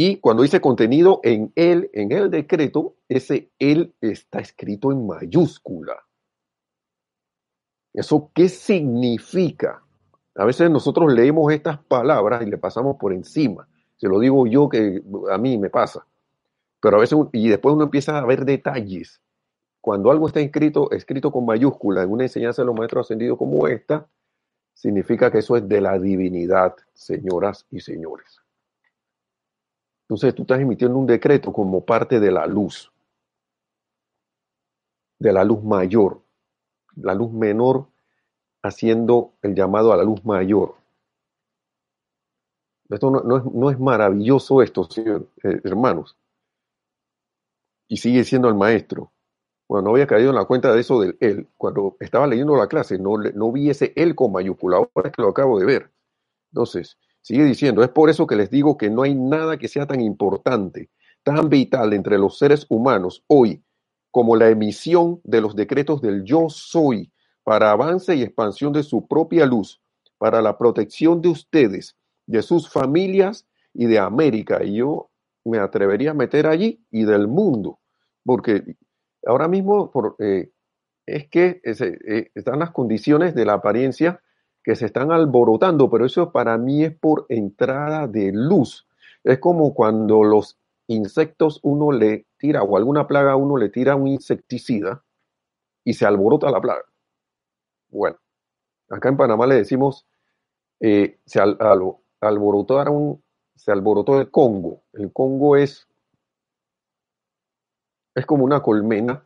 [0.00, 6.06] y cuando dice contenido en él, en el decreto, ese él está escrito en mayúscula.
[7.92, 9.82] ¿Eso qué significa?
[10.36, 13.66] A veces nosotros leemos estas palabras y le pasamos por encima.
[13.96, 16.06] Se lo digo yo que a mí me pasa.
[16.80, 19.20] Pero a veces, y después uno empieza a ver detalles.
[19.80, 23.66] Cuando algo está escrito, escrito con mayúscula en una enseñanza de los maestros ascendidos como
[23.66, 24.06] esta,
[24.78, 28.40] significa que eso es de la divinidad, señoras y señores.
[30.02, 32.92] Entonces tú estás emitiendo un decreto como parte de la luz,
[35.18, 36.22] de la luz mayor,
[36.94, 37.88] la luz menor
[38.62, 40.76] haciendo el llamado a la luz mayor.
[42.88, 46.16] Esto no, es, maravilloso esto, eh, hermanos.
[47.88, 49.10] Y sigue siendo el maestro.
[49.68, 51.48] Bueno, no había caído en la cuenta de eso del él.
[51.58, 54.78] Cuando estaba leyendo la clase, no, no vi ese él con mayúscula.
[54.78, 55.92] Ahora es que lo acabo de ver.
[56.52, 59.86] Entonces, sigue diciendo, es por eso que les digo que no hay nada que sea
[59.86, 60.90] tan importante,
[61.22, 63.62] tan vital entre los seres humanos hoy
[64.10, 67.12] como la emisión de los decretos del yo soy
[67.44, 69.82] para avance y expansión de su propia luz,
[70.16, 74.64] para la protección de ustedes, de sus familias y de América.
[74.64, 75.10] Y yo
[75.44, 77.80] me atrevería a meter allí y del mundo,
[78.24, 78.76] porque
[79.28, 80.50] ahora mismo eh,
[81.06, 84.20] es que eh, están las condiciones de la apariencia
[84.62, 88.86] que se están alborotando, pero eso para mí es por entrada de luz.
[89.24, 94.08] Es como cuando los insectos uno le tira o alguna plaga uno le tira un
[94.08, 95.04] insecticida
[95.84, 96.84] y se alborota la plaga.
[97.90, 98.16] Bueno,
[98.90, 100.06] acá en Panamá le decimos
[100.80, 101.56] eh, se al,
[102.20, 103.22] alborotaron,
[103.54, 104.82] se alborotó el Congo.
[104.92, 105.87] El Congo es
[108.18, 109.24] es como una colmena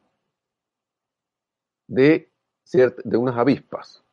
[1.89, 2.31] de,
[2.73, 4.05] de unas avispas,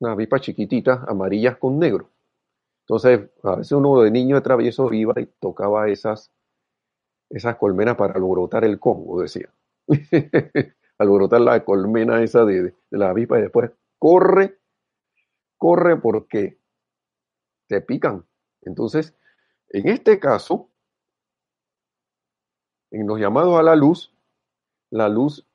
[0.00, 2.10] unas avispas chiquititas, amarillas con negro.
[2.82, 6.32] Entonces, a veces uno de niño de travieso iba y tocaba esas,
[7.30, 9.52] esas colmenas para alborotar el Congo, decía.
[10.98, 14.58] alborotar la colmena esa de, de, la avispa y después corre,
[15.58, 16.58] corre porque
[17.66, 18.24] te pican.
[18.62, 19.14] Entonces,
[19.68, 20.70] En este caso,
[22.92, 24.15] en los llamados a la luz,
[24.90, 25.46] la luz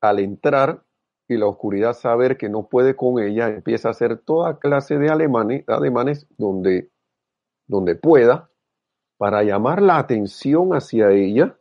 [0.00, 0.84] al entrar
[1.28, 5.08] y la oscuridad saber que no puede con ella, empieza a hacer toda clase de
[5.08, 6.90] alemanes, ademanes donde,
[7.66, 8.50] donde pueda
[9.16, 11.58] para llamar la atención hacia ella,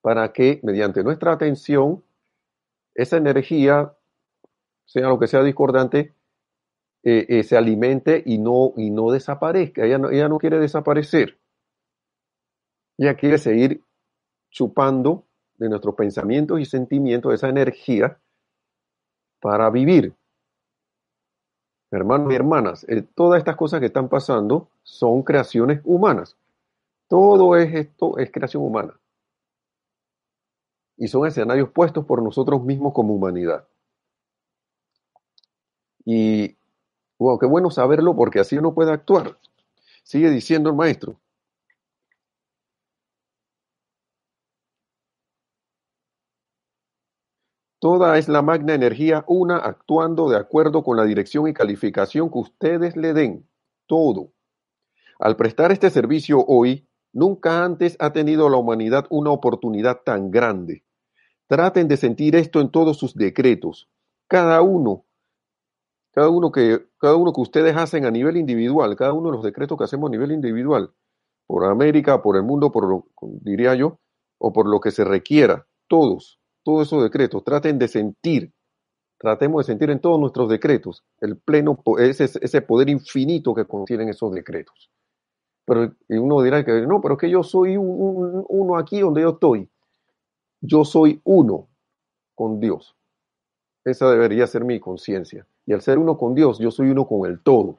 [0.00, 2.02] para que mediante nuestra atención
[2.94, 3.94] esa energía,
[4.86, 6.14] sea lo que sea discordante,
[7.02, 9.84] eh, eh, se alimente y no, y no desaparezca.
[9.84, 11.38] Ella no, ella no quiere desaparecer.
[12.98, 13.82] Ella quiere seguir
[14.50, 15.26] chupando
[15.60, 18.18] de nuestros pensamientos y sentimientos esa energía
[19.40, 20.14] para vivir.
[21.90, 26.36] Hermanos y hermanas, eh, todas estas cosas que están pasando son creaciones humanas.
[27.08, 28.98] Todo es esto es creación humana.
[30.96, 33.66] Y son escenarios puestos por nosotros mismos como humanidad.
[36.06, 36.56] Y
[37.18, 39.36] wow, qué bueno saberlo porque así uno puede actuar.
[40.04, 41.16] Sigue diciendo el maestro.
[47.80, 52.38] Toda es la magna energía una actuando de acuerdo con la dirección y calificación que
[52.38, 53.48] ustedes le den.
[53.86, 54.34] Todo.
[55.18, 60.84] Al prestar este servicio hoy, nunca antes ha tenido la humanidad una oportunidad tan grande.
[61.46, 63.88] Traten de sentir esto en todos sus decretos.
[64.28, 65.06] Cada uno,
[66.12, 69.42] cada uno que, cada uno que ustedes hacen a nivel individual, cada uno de los
[69.42, 70.92] decretos que hacemos a nivel individual,
[71.46, 73.06] por América, por el mundo, por lo,
[73.40, 73.98] diría yo,
[74.36, 78.52] o por lo que se requiera, todos todos esos decretos, traten de sentir,
[79.18, 84.08] tratemos de sentir en todos nuestros decretos el pleno, ese, ese poder infinito que contienen
[84.08, 84.90] esos decretos.
[85.64, 89.68] Pero uno dirá que no, pero es que yo soy uno aquí donde yo estoy.
[90.60, 91.68] Yo soy uno
[92.34, 92.96] con Dios.
[93.84, 95.46] Esa debería ser mi conciencia.
[95.66, 97.78] Y al ser uno con Dios, yo soy uno con el todo.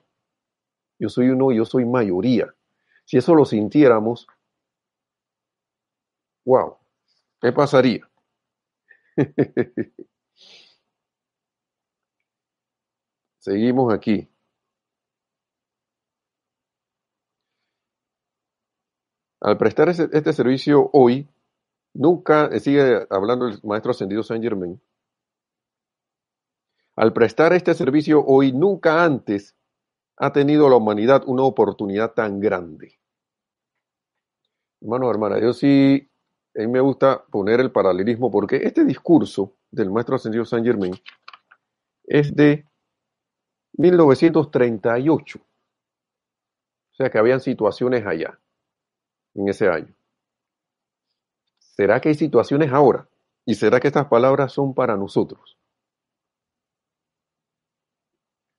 [0.99, 2.53] Yo soy uno y yo soy mayoría.
[3.05, 4.27] Si eso lo sintiéramos,
[6.45, 6.77] wow,
[7.41, 8.07] ¿qué pasaría?
[13.39, 14.29] Seguimos aquí.
[19.41, 21.27] Al prestar este servicio hoy,
[21.93, 24.79] nunca, eh, sigue hablando el maestro ascendido Saint Germain,
[26.95, 29.55] al prestar este servicio hoy, nunca antes
[30.17, 32.99] ha tenido la humanidad una oportunidad tan grande.
[34.81, 36.10] Hermano, hermana, yo sí
[36.55, 40.93] a mí me gusta poner el paralelismo porque este discurso del maestro ascendido Saint Germain
[42.03, 42.65] es de
[43.77, 45.39] 1938.
[45.39, 48.37] O sea que habían situaciones allá,
[49.33, 49.95] en ese año.
[51.59, 53.07] ¿Será que hay situaciones ahora?
[53.45, 55.57] ¿Y será que estas palabras son para nosotros?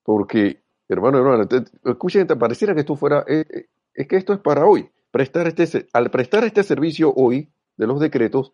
[0.03, 1.47] Porque, hermano, hermano,
[1.85, 4.91] escuchen, pareciera que esto fuera, eh, eh, es que esto es para hoy.
[5.11, 8.53] Prestar este, al prestar este servicio hoy, de los decretos,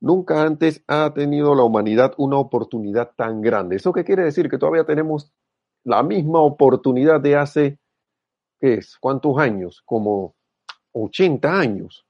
[0.00, 3.76] nunca antes ha tenido la humanidad una oportunidad tan grande.
[3.76, 4.48] ¿Eso qué quiere decir?
[4.48, 5.32] Que todavía tenemos
[5.84, 7.78] la misma oportunidad de hace,
[8.60, 8.96] ¿qué es?
[8.98, 9.82] ¿Cuántos años?
[9.84, 10.34] Como
[10.92, 12.06] 80 años.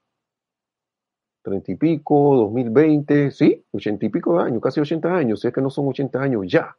[1.43, 5.53] 30 y pico, 2020, sí, 80 y pico de años, casi 80 años, si es
[5.53, 6.77] que no son 80 años ya.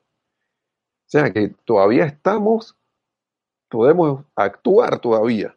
[1.06, 2.76] O sea que todavía estamos,
[3.68, 5.54] podemos actuar todavía.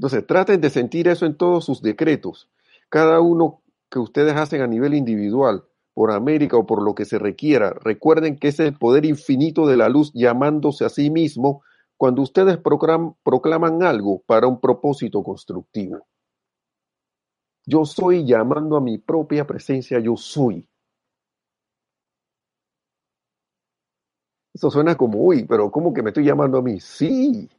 [0.00, 2.48] Entonces, traten de sentir eso en todos sus decretos.
[2.88, 3.60] Cada uno
[3.90, 8.38] que ustedes hacen a nivel individual, por América o por lo que se requiera, recuerden
[8.38, 11.62] que es el poder infinito de la luz llamándose a sí mismo
[11.98, 16.06] cuando ustedes proclaman algo para un propósito constructivo.
[17.66, 20.66] Yo soy llamando a mi propia presencia, yo soy.
[24.54, 26.80] Eso suena como, uy, pero ¿cómo que me estoy llamando a mí?
[26.80, 27.50] Sí,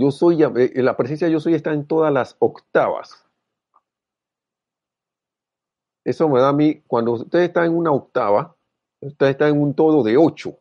[0.00, 3.26] Yo soy, eh, la presencia yo soy está en todas las octavas.
[6.04, 8.56] Eso me da a mí, cuando usted está en una octava,
[9.00, 10.56] usted está en un todo de ocho.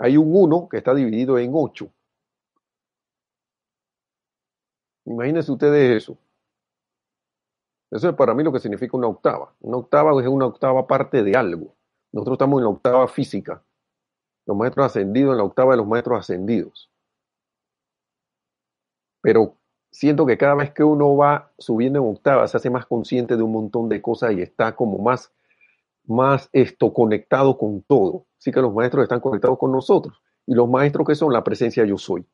[0.00, 1.92] Hay un uno que está dividido en ocho.
[5.04, 6.18] Imagínense ustedes eso.
[7.92, 9.54] Eso es para mí lo que significa una octava.
[9.60, 11.76] Una octava es una octava parte de algo.
[12.10, 13.62] Nosotros estamos en la octava física.
[14.44, 16.90] Los maestros ascendidos en la octava de los maestros ascendidos
[19.20, 19.56] pero
[19.90, 23.42] siento que cada vez que uno va subiendo en octava se hace más consciente de
[23.42, 25.32] un montón de cosas y está como más,
[26.04, 28.26] más esto conectado con todo.
[28.38, 30.22] Así que los maestros están conectados con nosotros.
[30.46, 32.26] Y los maestros que son la presencia yo soy.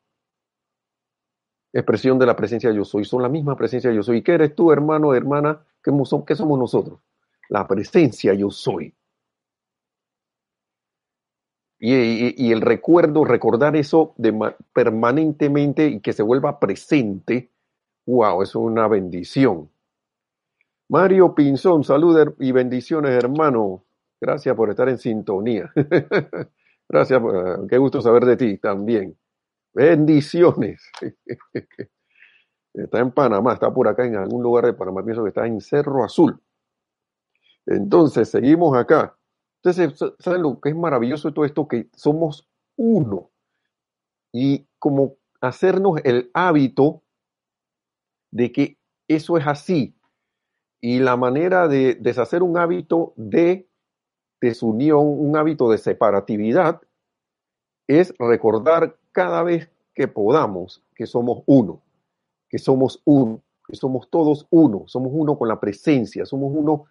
[1.71, 3.05] Expresión de la presencia yo soy.
[3.05, 4.21] Son la misma presencia yo soy.
[4.21, 5.65] ¿Qué eres tú, hermano, hermana?
[5.81, 5.91] ¿Qué,
[6.27, 6.99] qué somos nosotros?
[7.49, 8.93] La presencia yo soy.
[11.85, 14.15] Y, el recuerdo, recordar eso
[14.71, 17.49] permanentemente y que se vuelva presente,
[18.05, 19.69] wow, es una bendición.
[20.87, 23.83] Mario Pinzón, salud y bendiciones, hermano.
[24.21, 25.73] Gracias por estar en sintonía.
[26.87, 29.17] Gracias, eh, qué gusto saber de ti también.
[29.73, 30.89] Bendiciones.
[32.73, 35.61] Está en Panamá, está por acá en algún lugar de Panamá, pienso que está en
[35.61, 36.41] Cerro Azul.
[37.67, 39.15] Entonces, seguimos acá.
[39.63, 41.67] Entonces, ¿saben lo que es maravilloso de todo esto?
[41.67, 43.31] Que somos uno.
[44.33, 47.03] Y como hacernos el hábito
[48.31, 49.95] de que eso es así.
[50.81, 53.69] Y la manera de deshacer un hábito de
[54.41, 56.81] desunión, un hábito de separatividad,
[57.87, 61.81] es recordar cada vez que podamos que somos uno
[62.53, 66.85] que somos uno, que somos todos uno, somos uno con la presencia, somos uno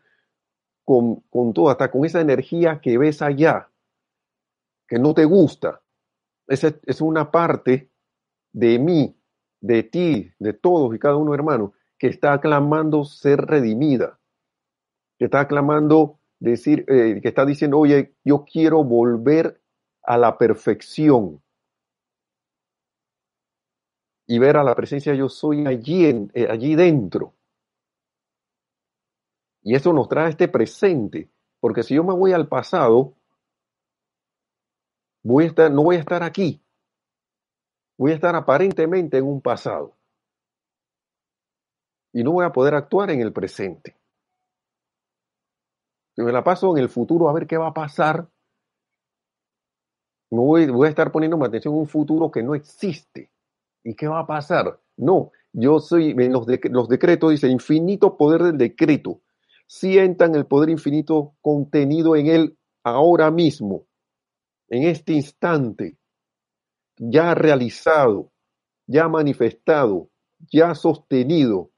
[0.84, 3.68] con, con todo, hasta con esa energía que ves allá,
[4.86, 5.80] que no te gusta.
[6.46, 7.90] Esa es una parte
[8.52, 9.16] de mí,
[9.60, 14.18] de ti, de todos y cada uno, hermano, que está aclamando ser redimida,
[15.18, 19.60] que está aclamando decir, eh, que está diciendo, oye, yo quiero volver
[20.02, 21.40] a la perfección
[24.26, 26.04] y ver a la presencia yo soy allí,
[26.34, 27.34] eh, allí dentro.
[29.62, 33.14] Y eso nos trae este presente, porque si yo me voy al pasado,
[35.22, 36.60] voy a estar, no voy a estar aquí,
[37.96, 39.96] voy a estar aparentemente en un pasado
[42.12, 43.96] y no voy a poder actuar en el presente.
[46.14, 48.28] Si me la paso en el futuro a ver qué va a pasar,
[50.30, 53.30] no voy, voy a estar poniendo atención en un futuro que no existe.
[53.84, 54.78] ¿Y qué va a pasar?
[54.96, 59.20] No, yo soy, los, los decretos dice infinito poder del decreto.
[59.74, 63.86] Sientan el poder infinito contenido en él ahora mismo,
[64.68, 65.96] en este instante,
[66.98, 68.30] ya realizado,
[68.86, 70.10] ya manifestado,
[70.52, 71.70] ya sostenido.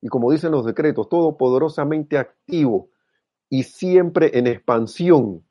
[0.00, 2.88] Y como dicen los decretos, todo poderosamente activo
[3.50, 5.46] y siempre en expansión.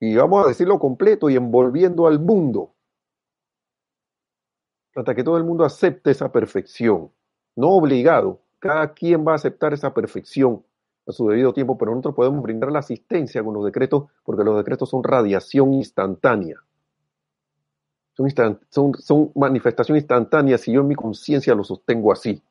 [0.00, 2.74] Y vamos a decirlo completo y envolviendo al mundo
[4.96, 7.12] hasta que todo el mundo acepte esa perfección.
[7.54, 10.62] No obligado, cada quien va a aceptar esa perfección
[11.06, 14.56] a su debido tiempo, pero nosotros podemos brindar la asistencia con los decretos, porque los
[14.56, 16.62] decretos son radiación instantánea.
[18.68, 22.42] Son, son, manifestación instantánea si yo en mi conciencia lo sostengo así.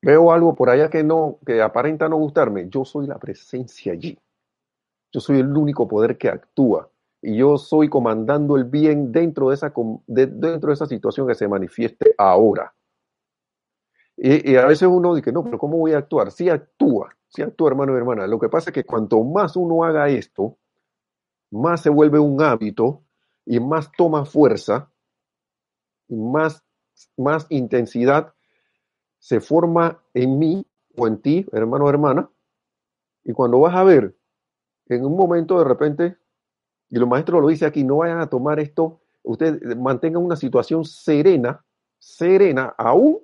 [0.00, 2.68] Veo algo por allá que no, que aparenta no gustarme.
[2.68, 4.18] Yo soy la presencia allí.
[5.12, 6.88] Yo soy el único poder que actúa
[7.22, 9.72] y yo soy comandando el bien dentro de esa,
[10.06, 12.74] dentro de esa situación que se manifieste ahora.
[14.16, 16.30] Y, a veces uno dice, no, pero ¿cómo voy a actuar?
[16.30, 18.26] Sí actúa, sí actúa, hermano y hermana.
[18.26, 20.56] Lo que pasa es que cuanto más uno haga esto,
[21.50, 23.02] más se vuelve un hábito
[23.44, 24.90] y más toma fuerza
[26.08, 26.62] y más,
[27.16, 28.32] más intensidad
[29.18, 32.30] se forma en mí o en ti, hermano o hermana.
[33.24, 34.16] Y cuando vas a ver,
[34.86, 36.16] en un momento de repente
[36.94, 40.84] y los maestros lo dice aquí, no vayan a tomar esto, ustedes mantengan una situación
[40.84, 41.64] serena,
[41.98, 43.18] serena, aún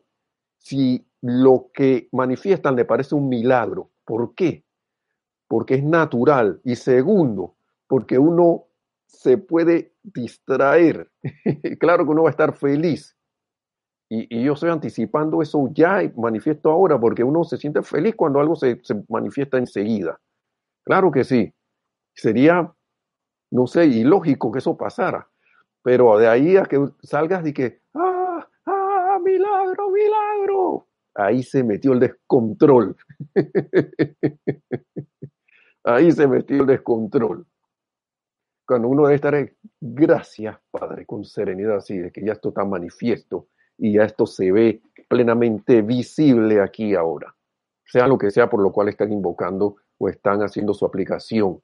[0.60, 3.90] si lo que manifiestan le parece un milagro.
[4.04, 4.64] ¿Por qué?
[5.48, 6.60] Porque es natural.
[6.64, 7.56] Y segundo,
[7.86, 8.66] porque uno
[9.06, 11.10] se puede distraer.
[11.80, 13.16] claro que uno va a estar feliz.
[14.08, 18.40] Y, yo estoy anticipando eso ya y manifiesto ahora, porque uno se siente feliz cuando
[18.40, 20.20] algo se, manifiesta enseguida.
[20.84, 21.52] Claro que sí.
[22.14, 22.74] Sería
[23.50, 25.28] no sé, ilógico que eso pasara.
[25.82, 30.29] Pero de ahí a que salgas y que, ¡ah, ah, milagro, milagro!
[31.22, 32.96] Ahí se metió el descontrol.
[35.84, 37.46] ahí se metió el descontrol.
[38.66, 43.48] Cuando uno debe estar, gracias, Padre, con serenidad, así, de que ya esto está manifiesto
[43.76, 47.34] y ya esto se ve plenamente visible aquí ahora.
[47.84, 51.60] Sea lo que sea por lo cual están invocando o están haciendo su aplicación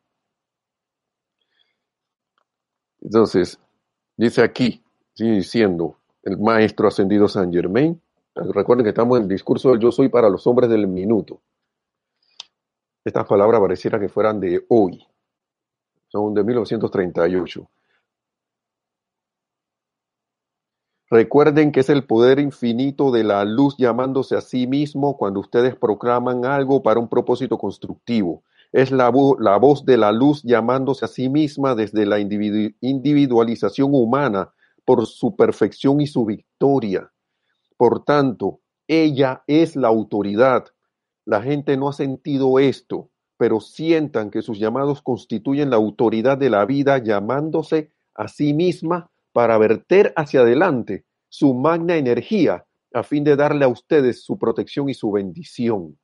[3.06, 3.60] entonces,
[4.16, 4.82] dice aquí,
[5.14, 8.02] sigue diciendo el maestro ascendido San Germain.
[8.36, 11.40] Recuerden que estamos en el discurso del yo soy para los hombres del minuto.
[13.04, 15.06] Estas palabras pareciera que fueran de hoy.
[16.08, 17.68] Son de 1938.
[21.08, 25.76] Recuerden que es el poder infinito de la luz llamándose a sí mismo cuando ustedes
[25.76, 31.08] proclaman algo para un propósito constructivo es la, la, voz de la luz llamándose a
[31.08, 34.52] sí misma desde la individualización humana
[34.84, 37.10] por su perfección y su victoria.
[37.76, 40.66] Por tanto, ella es la autoridad.
[41.24, 43.10] La gente no ha sentido esto.
[43.38, 49.10] pero sientan que sus llamados constituyen la autoridad de la vida llamándose a sí misma
[49.32, 54.88] para verter hacia adelante su magna energía a fin de darle a ustedes su protección
[54.88, 55.98] y su bendición.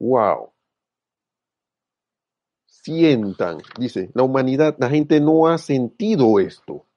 [0.00, 0.52] Wow.
[2.66, 6.88] Sientan, dice, la humanidad, la gente no ha sentido esto.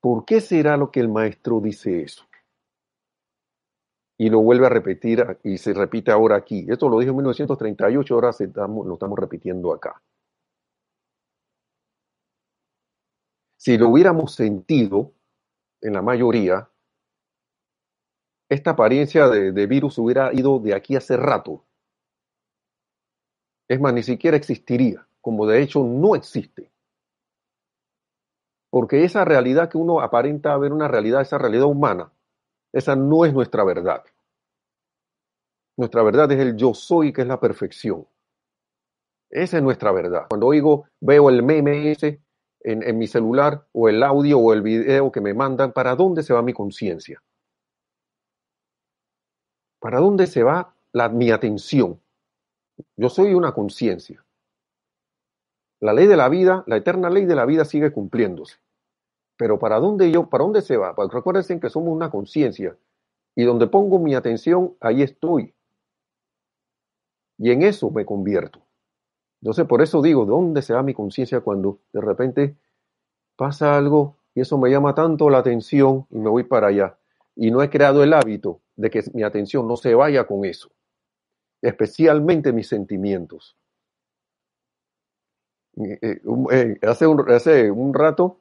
[0.00, 2.24] ¿Por qué será lo que el maestro dice eso?
[4.18, 6.66] Y lo vuelve a repetir y se repite ahora aquí.
[6.68, 10.02] Esto lo dijo en 1938, ahora lo estamos repitiendo acá.
[13.56, 15.12] Si lo hubiéramos sentido,
[15.82, 16.70] en la mayoría,
[18.48, 21.64] esta apariencia de, de, virus hubiera ido de aquí hace rato.
[23.68, 26.69] Es más, ni siquiera existiría, como de hecho no existe.
[28.70, 32.12] Porque esa realidad que uno aparenta ver una realidad, esa realidad humana,
[32.72, 34.04] esa no es nuestra verdad.
[35.76, 38.06] Nuestra verdad es el yo soy, que es la perfección.
[39.30, 40.26] Esa es nuestra verdad.
[40.28, 41.96] Cuando oigo, veo el meme
[42.62, 46.22] en, en mi celular, o el audio o el video que me mandan, ¿para dónde
[46.22, 47.22] se va mi conciencia?
[49.80, 52.00] ¿Para dónde se va la, mi atención?
[52.96, 54.24] Yo soy una conciencia.
[55.80, 58.58] La ley de la vida, la eterna ley de la vida sigue cumpliéndose.
[59.36, 60.94] Pero ¿para dónde yo, para dónde se va?
[60.94, 62.76] Porque recuérdense que somos una conciencia
[63.34, 65.54] y donde pongo mi atención, ahí estoy.
[67.38, 68.60] Y en eso me convierto.
[69.40, 72.56] Entonces, por eso digo, ¿dónde se va mi conciencia cuando de repente
[73.36, 76.98] pasa algo y eso me llama tanto la atención y me voy para allá?
[77.34, 80.70] Y no he creado el hábito de que mi atención no se vaya con eso,
[81.62, 83.56] especialmente mis sentimientos.
[85.76, 86.20] Eh,
[86.52, 88.40] eh, hace, un, hace un rato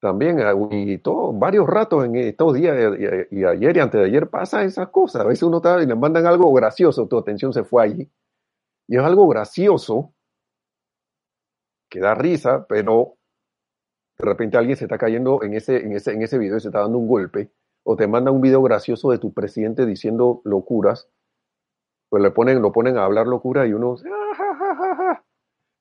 [0.00, 1.00] también, ah, y
[1.32, 2.76] varios ratos en estos días,
[3.30, 5.22] y, ayer y antes de ayer pasa esas cosas.
[5.22, 8.10] A veces uno está y le mandan algo gracioso, tu atención se fue allí.
[8.86, 10.12] Y es algo gracioso,
[11.88, 13.16] que da risa, pero
[14.18, 16.68] de repente alguien se está cayendo en ese, en ese, en ese video y se
[16.68, 17.50] está dando un golpe,
[17.82, 21.08] o te mandan un video gracioso de tu presidente diciendo locuras,
[22.10, 25.22] pues le ponen, lo ponen a hablar locura y uno, ah,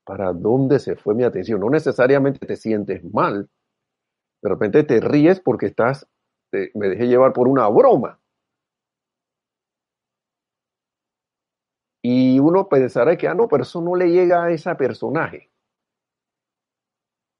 [0.05, 1.59] ¿para dónde se fue mi atención?
[1.59, 3.49] No necesariamente te sientes mal,
[4.41, 6.07] de repente te ríes porque estás,
[6.51, 8.19] me dejé llevar por una broma.
[12.01, 15.49] Y uno pensará que, ah, no, pero eso no le llega a ese personaje.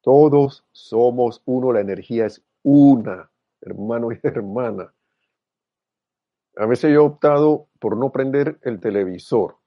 [0.02, 4.94] Todos somos uno, la energía es una, hermano y hermana.
[6.56, 9.58] A veces yo he optado por no prender el televisor.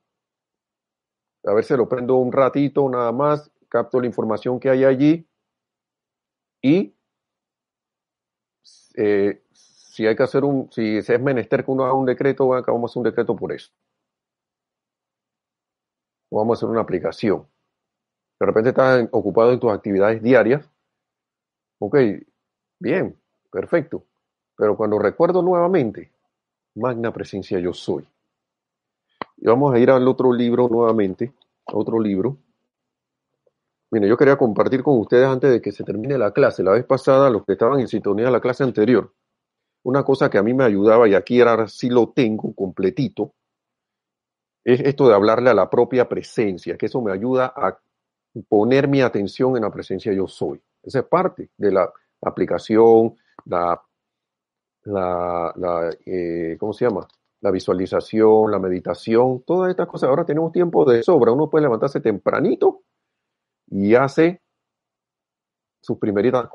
[1.47, 5.29] A veces lo prendo un ratito nada más, capto la información que hay allí
[6.61, 6.95] y
[8.97, 12.67] eh, si hay que hacer un, si es menester que uno haga un decreto, vamos
[12.67, 13.71] a hacer un decreto por eso.
[16.31, 17.47] O vamos a hacer una aplicación.
[18.39, 20.69] De repente estás ocupado en tus actividades diarias.
[21.79, 21.97] Ok,
[22.79, 23.17] bien,
[23.51, 24.05] perfecto.
[24.57, 26.11] Pero cuando recuerdo nuevamente,
[26.75, 28.07] magna presencia yo soy.
[29.37, 31.33] Y vamos a ir al otro libro nuevamente,
[31.67, 32.39] otro libro.
[33.91, 36.85] Mire, yo quería compartir con ustedes antes de que se termine la clase, la vez
[36.85, 39.13] pasada, los que estaban en sintonía de la clase anterior,
[39.85, 43.35] una cosa que a mí me ayudaba y aquí ahora sí lo tengo completito,
[44.65, 47.79] es esto de hablarle a la propia presencia, que eso me ayuda a
[48.49, 50.61] poner mi atención en la presencia yo soy.
[50.83, 53.81] Esa es parte de la aplicación, la,
[54.85, 57.07] la, eh, ¿cómo se llama?
[57.47, 60.09] La visualización, la meditación, todas estas cosas.
[60.09, 61.31] Ahora tenemos tiempo de sobra.
[61.31, 62.83] Uno puede levantarse tempranito
[63.69, 64.43] y hace
[65.81, 66.49] sus primeritas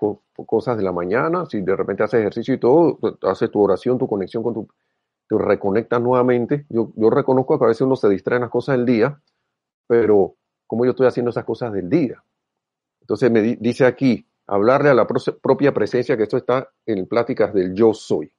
[0.45, 4.05] cosas de la mañana, si de repente hace ejercicio y todo, hace tu oración, tu
[4.05, 4.67] conexión con tu,
[5.29, 6.65] te reconectas nuevamente.
[6.67, 9.21] Yo, yo reconozco que a veces uno se distrae en las cosas del día,
[9.87, 10.35] pero
[10.67, 12.21] ¿cómo yo estoy haciendo esas cosas del día?
[12.99, 17.73] Entonces me dice aquí, hablarle a la propia presencia, que esto está en pláticas del
[17.73, 18.29] yo soy.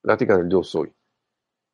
[0.00, 0.90] Pláticas del yo soy.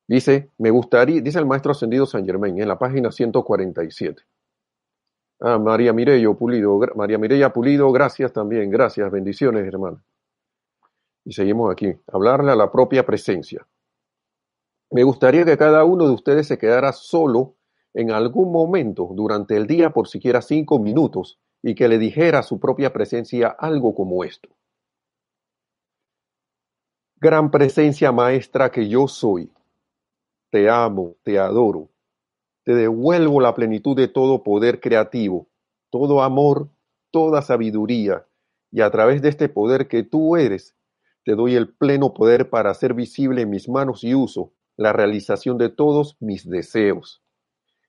[0.07, 4.23] Dice, me gustaría, dice el maestro ascendido San Germain en la página 147.
[5.41, 10.03] Ah, María Mireya Pulido, María Mireya Pulido, gracias también, gracias, bendiciones, hermano.
[11.25, 13.67] Y seguimos aquí, hablarle a la propia presencia.
[14.91, 17.57] Me gustaría que cada uno de ustedes se quedara solo
[17.95, 22.43] en algún momento durante el día por siquiera cinco minutos y que le dijera a
[22.43, 24.51] su propia presencia algo como esto.
[27.17, 29.51] Gran presencia maestra que yo soy,
[30.55, 31.91] te amo, te adoro,
[32.63, 35.49] te devuelvo la plenitud de todo poder creativo,
[35.91, 36.71] todo amor,
[37.11, 38.29] toda sabiduría,
[38.71, 40.77] y a través de este poder que tú eres,
[41.25, 45.59] te doy el pleno poder para hacer visible en mis manos y uso la realización
[45.59, 47.21] de todos mis deseos.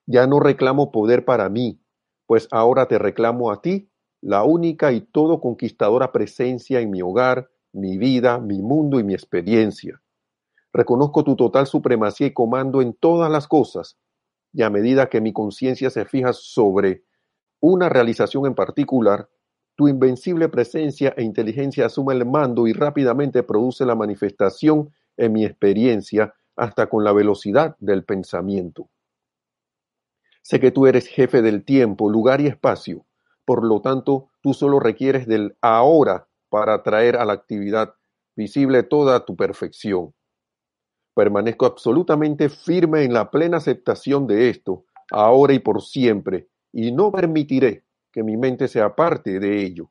[0.07, 1.79] Ya no reclamo poder para mí,
[2.25, 3.91] pues ahora te reclamo a ti,
[4.21, 9.13] la única y todo conquistadora presencia en mi hogar, mi vida, mi mundo y mi
[9.13, 10.01] experiencia.
[10.75, 13.97] Reconozco tu total supremacía y comando en todas las cosas,
[14.51, 17.05] y a medida que mi conciencia se fija sobre
[17.61, 19.29] una realización en particular,
[19.75, 25.45] tu invencible presencia e inteligencia asume el mando y rápidamente produce la manifestación en mi
[25.45, 28.89] experiencia hasta con la velocidad del pensamiento.
[30.41, 33.05] Sé que tú eres jefe del tiempo, lugar y espacio,
[33.45, 37.93] por lo tanto tú solo requieres del ahora para traer a la actividad
[38.35, 40.13] visible toda tu perfección.
[41.15, 47.11] Permanezco absolutamente firme en la plena aceptación de esto, ahora y por siempre, y no
[47.11, 49.89] permitiré que mi mente sea parte de ello,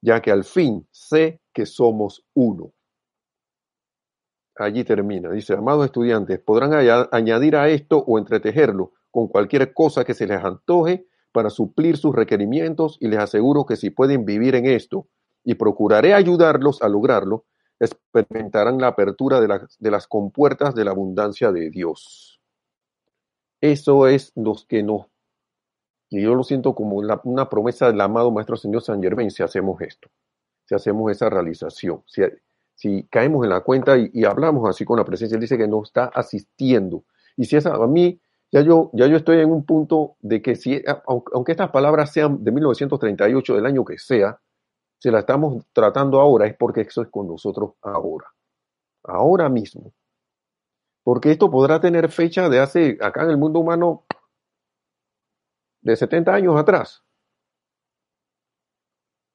[0.00, 2.72] ya que al fin sé que somos uno.
[4.56, 5.30] Allí termina.
[5.30, 6.72] Dice, amados estudiantes, podrán
[7.12, 12.14] añadir a esto o entretejerlo con cualquier cosa que se les antoje para suplir sus
[12.14, 15.08] requerimientos y les aseguro que si pueden vivir en esto
[15.44, 17.46] y procuraré ayudarlos a lograrlo,
[17.84, 22.40] experimentarán la apertura de, de las compuertas de la abundancia de Dios.
[23.60, 25.06] Eso es lo que nos,
[26.12, 29.80] y yo lo siento como una promesa del amado Maestro Señor San Germain si hacemos
[29.80, 30.10] esto,
[30.66, 32.20] si hacemos esa realización, si,
[32.74, 35.88] si caemos en la cuenta y, hablamos así con la presencia, él dice que nos
[35.88, 37.04] está asistiendo.
[37.34, 38.20] Y si esa, a mí,
[38.50, 42.44] ya yo, ya yo estoy en un punto de que si, aunque estas palabras sean
[42.44, 44.38] de 1938, del año que sea,
[45.02, 48.32] si la estamos tratando ahora es porque eso es con nosotros ahora,
[49.02, 49.92] ahora mismo.
[51.02, 54.04] Porque esto podrá tener fecha de hace, acá en el mundo humano,
[55.80, 57.02] de 70 años atrás.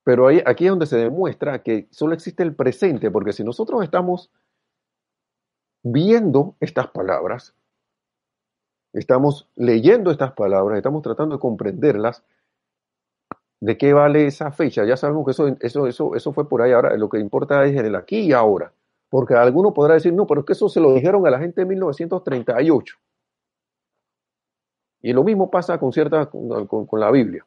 [0.06, 4.32] Pero aquí es donde se demuestra que solo existe el presente, porque si nosotros estamos
[5.84, 7.54] viendo estas palabras,
[8.94, 12.24] estamos leyendo estas palabras, estamos tratando de comprenderlas,
[13.60, 14.86] ¿de qué vale esa fecha?
[14.86, 16.72] Ya sabemos que eso, eso, eso, eso fue por ahí.
[16.72, 18.72] Ahora, lo que importa es el aquí y ahora.
[19.10, 21.62] Porque alguno podrá decir, no, pero es que eso se lo dijeron a la gente
[21.62, 22.96] en 1938.
[25.02, 27.46] Y lo mismo pasa con, cierta, con la Biblia.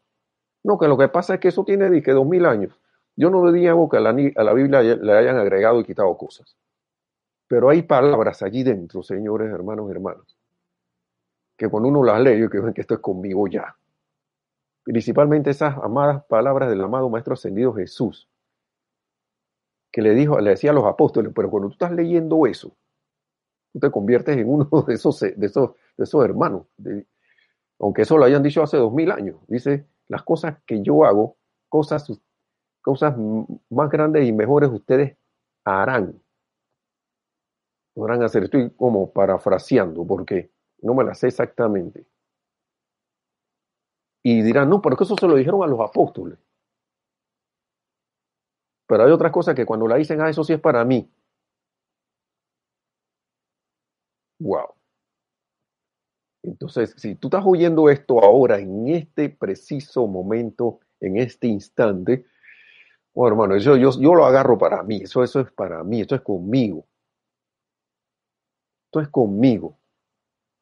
[0.63, 2.73] No, que lo que pasa es que eso tiene dos mil años.
[3.17, 6.57] Yo no digo que a la, a la Biblia le hayan agregado y quitado cosas.
[7.49, 10.39] Pero hay palabras allí dentro, señores, hermanos, hermanos,
[11.57, 13.77] que cuando uno las lee, yo creo que esto es conmigo ya.
[14.85, 18.29] Principalmente esas amadas palabras del amado Maestro Ascendido Jesús,
[19.93, 22.77] que le dijo, le decía a los apóstoles, pero cuando tú estás leyendo eso,
[23.73, 26.67] tú te conviertes en uno de esos, de esos, de esos hermanos.
[27.79, 29.37] aunque eso lo hayan dicho hace dos mil años.
[29.49, 31.37] Dice, las cosas que yo hago,
[31.69, 32.11] cosas,
[32.83, 33.15] cosas
[33.71, 35.17] más grandes y mejores ustedes
[35.65, 36.21] harán.
[37.95, 38.45] Podrán hacer.
[38.45, 40.51] Estoy como parafraseando porque
[40.83, 42.07] no me las sé exactamente.
[44.23, 46.39] Y dirán, no, pero eso se lo dijeron a los apóstoles.
[48.87, 51.09] Pero hay otras cosas que cuando la dicen, ah, eso sí es para mí.
[54.41, 54.75] Wow.
[56.43, 62.27] Entonces, si tú estás oyendo esto ahora, en este preciso momento, en este instante,
[63.15, 66.15] bueno, hermano, yo, yo, yo lo agarro para mí, eso, eso es para mí, esto
[66.15, 66.87] es conmigo.
[68.87, 69.77] Esto es conmigo.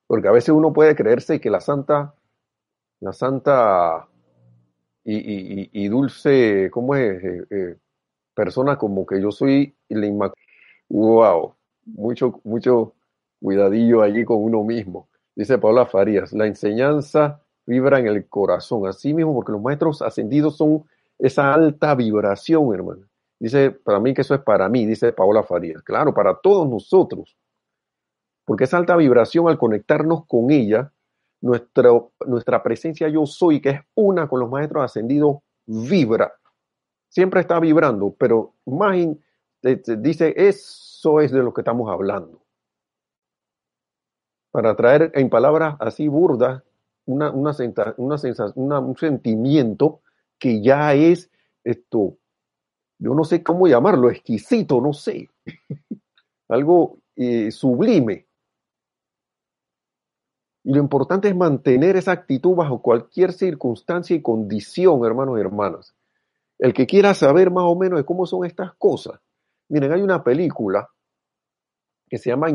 [0.07, 2.15] Porque a veces uno puede creerse que la santa,
[3.01, 4.09] la santa
[5.05, 7.25] y, dulce, ¿cómo es?
[7.25, 7.77] Eh, eh,
[8.35, 10.35] persona como que yo soy la inmaculada.
[10.91, 11.55] Wow,
[11.87, 12.95] mucho, mucho
[13.41, 15.09] cuidadillo allí con uno mismo.
[15.35, 20.57] Dice Paula Farías, la enseñanza vibra en el corazón, así mismo porque los maestros ascendidos
[20.57, 20.85] son
[21.19, 23.07] esa alta vibración, hermano.
[23.39, 25.83] Dice, para mí que eso es para mí, dice Paola Farías.
[25.83, 27.37] Claro, para todos nosotros.
[28.45, 30.93] Porque esa alta vibración, al conectarnos con ella,
[31.41, 31.91] nuestra,
[32.27, 36.33] nuestra presencia yo soy, que es una con los maestros ascendidos, vibra.
[37.09, 38.97] Siempre está vibrando, pero más
[39.63, 42.43] dice, eso es de lo que estamos hablando
[44.51, 46.63] para traer en palabras así burdas
[47.07, 47.55] una, una,
[47.97, 50.01] una sensación, un sentimiento
[50.39, 51.31] que ya es
[51.65, 52.17] esto,
[52.99, 55.31] yo no sé cómo llamarlo, exquisito, no sé,
[56.49, 58.27] algo eh, sublime.
[60.69, 65.97] Y lo importante es mantener esa actitud bajo cualquier circunstancia y condición, hermanos y hermanas.
[66.59, 69.19] El que quiera saber más o menos de cómo son estas cosas.
[69.71, 70.87] Miren, hay una película
[72.07, 72.49] que se llama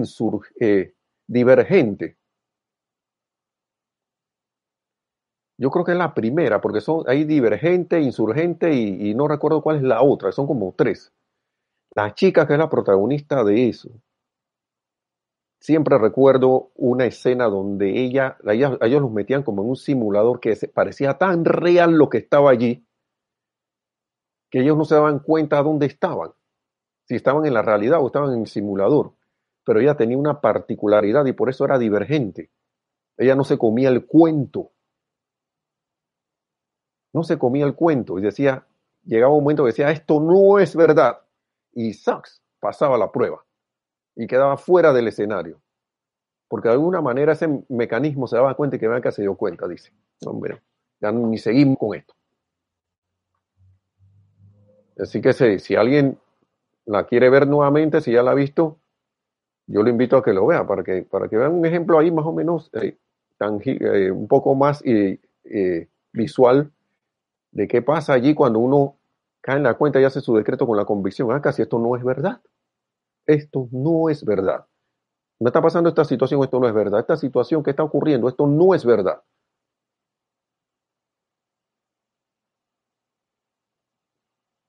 [0.60, 0.94] eh,
[1.26, 2.18] divergente.
[5.58, 9.78] Yo creo que es la primera, porque son hay divergente, insurgente y, no recuerdo cuál
[9.78, 11.12] es la otra, son como tres.
[11.96, 13.90] La chica que es la protagonista de eso
[15.64, 21.18] siempre recuerdo una escena donde ella, ellos los metían como en un simulador que parecía
[21.18, 22.86] tan real lo que estaba allí,
[24.52, 26.32] que ellos no se daban cuenta de dónde estaban,
[27.08, 29.14] si estaban en la realidad o estaban en el simulador.
[29.64, 32.52] Pero ella tenía una particularidad y por eso era divergente.
[33.16, 34.74] Ella no se comía el cuento.
[37.14, 38.68] No se comía el cuento y decía,
[39.06, 41.20] llegaba un momento que decía, esto no es verdad.
[41.72, 43.46] Y Sachs pasaba la prueba
[44.16, 45.62] y quedaba fuera del escenario.
[46.48, 49.68] Porque de alguna manera ese mecanismo se daba cuenta y que Bianca se dio cuenta,
[49.68, 49.92] dice.
[50.26, 50.62] Hombre,
[51.00, 52.14] ya ni seguimos con esto.
[55.00, 56.20] Así que si, si alguien
[56.86, 58.78] la quiere ver nuevamente, si ya la ha visto,
[59.68, 62.12] yo le invito a que lo vea, para que, para que vean un ejemplo ahí
[62.12, 62.98] más o menos eh,
[63.40, 64.84] eh, un poco más
[66.12, 66.72] visual
[67.52, 68.98] de qué pasa allí cuando uno
[69.42, 71.96] cae en la cuenta y hace su decreto con la convicción, ah, casi esto no
[71.96, 72.42] es verdad.
[73.26, 74.66] Esto no es verdad.
[75.40, 77.00] Me está pasando esta situación, esto no es verdad.
[77.00, 79.22] Esta situación que está ocurriendo, esto no es verdad.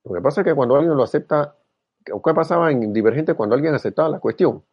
[0.05, 1.57] Lo que pasa es que cuando alguien lo acepta,
[2.05, 4.65] ¿qué pasaba en Divergente cuando alguien aceptaba la cuestión?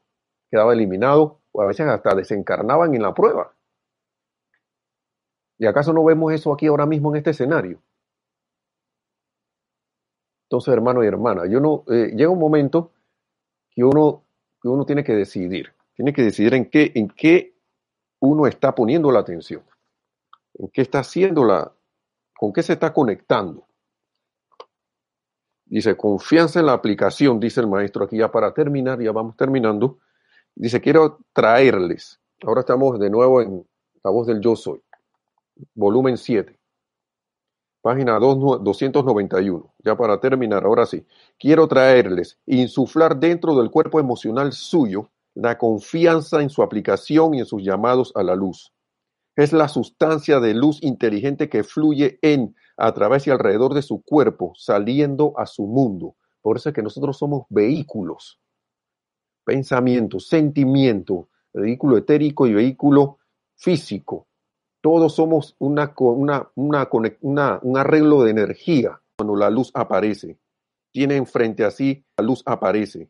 [0.50, 3.54] Quedaba eliminado o a veces hasta desencarnaban en la prueba.
[5.58, 7.82] ¿Y acaso no vemos eso aquí ahora mismo en este escenario?
[10.50, 12.92] Entonces, hermano y hermana, yo no, eh, llega un momento
[13.72, 14.24] que uno,
[14.62, 15.74] que uno tiene que decidir.
[15.96, 17.56] Tiene que decidir en qué, en qué
[18.20, 19.64] uno está poniendo la atención.
[20.54, 21.72] En qué está haciendo la,
[22.38, 23.66] con qué se está conectando.
[25.66, 30.00] Dice, confianza en la aplicación, dice el maestro aquí ya para terminar, ya vamos terminando.
[30.54, 32.20] Dice, quiero traerles.
[32.44, 33.66] Ahora estamos de nuevo en
[34.04, 34.82] La voz del yo soy,
[35.76, 36.61] volumen 7
[37.82, 39.74] página 291.
[39.84, 41.06] Ya para terminar, ahora sí,
[41.40, 47.46] quiero traerles, insuflar dentro del cuerpo emocional suyo la confianza en su aplicación y en
[47.46, 48.74] sus llamados a la luz.
[49.36, 54.02] Es la sustancia de luz inteligente que fluye en, a través y alrededor de su
[54.02, 56.16] cuerpo, saliendo a su mundo.
[56.42, 58.40] Por eso es que nosotros somos vehículos.
[59.46, 63.20] Pensamiento, sentimiento, vehículo etérico y vehículo
[63.56, 64.28] físico
[64.82, 70.40] todos somos una, una, una, un arreglo de energía cuando la luz aparece.
[70.92, 73.10] Tienen frente a sí, la luz aparece.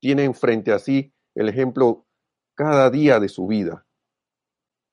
[0.00, 2.06] Tienen frente a sí el ejemplo
[2.54, 3.84] cada día de su vida.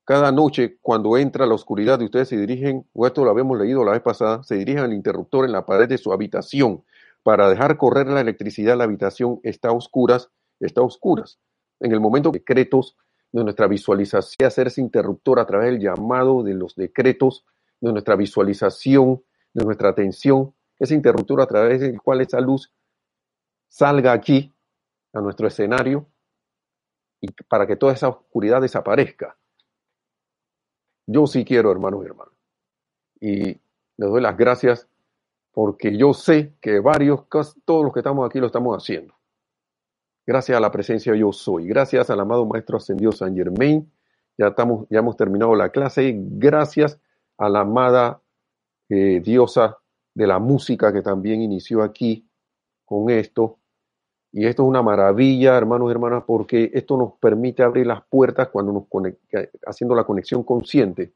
[0.04, 3.84] Cada noche, cuando entra la oscuridad y ustedes se dirigen, o esto lo habíamos leído
[3.84, 6.84] la vez pasada, se dirigen al interruptor en la pared de su habitación
[7.24, 8.78] para dejar correr la electricidad.
[8.78, 11.40] La habitación está a oscuras, está a oscuras.
[11.80, 12.96] En el momento que decretos
[13.36, 17.46] de nuestra visualización, hacer ese interruptor a través del llamado de los decretos,
[17.82, 19.24] de nuestra visualización,
[19.54, 22.72] de nuestra atención, ese interruptor a través del cual esa luz
[23.68, 24.54] salga aquí,
[25.12, 26.08] a nuestro escenario,
[27.20, 29.38] y para que toda esa oscuridad desaparezca.
[31.08, 32.34] Yo sí quiero, hermanos y hermanas.
[33.20, 33.44] Y
[33.98, 34.88] les doy las gracias
[35.52, 37.26] porque yo sé que varios,
[37.66, 39.15] todos los que estamos aquí lo estamos haciendo.
[40.28, 41.68] Gracias a la presencia yo soy.
[41.68, 43.92] Gracias al amado Maestro Ascendido San Germain.
[44.38, 46.16] Ya, estamos, ya hemos terminado la clase.
[46.18, 47.00] Gracias
[47.38, 48.22] a la amada
[48.90, 49.78] eh, diosa
[50.16, 52.28] de la música que también inició aquí
[52.86, 53.60] con esto.
[54.32, 58.50] Y esto es una maravilla, hermanos y hermanas, porque esto nos permite abrir las puertas
[58.50, 61.14] cuando nos conecta, haciendo la conexión consciente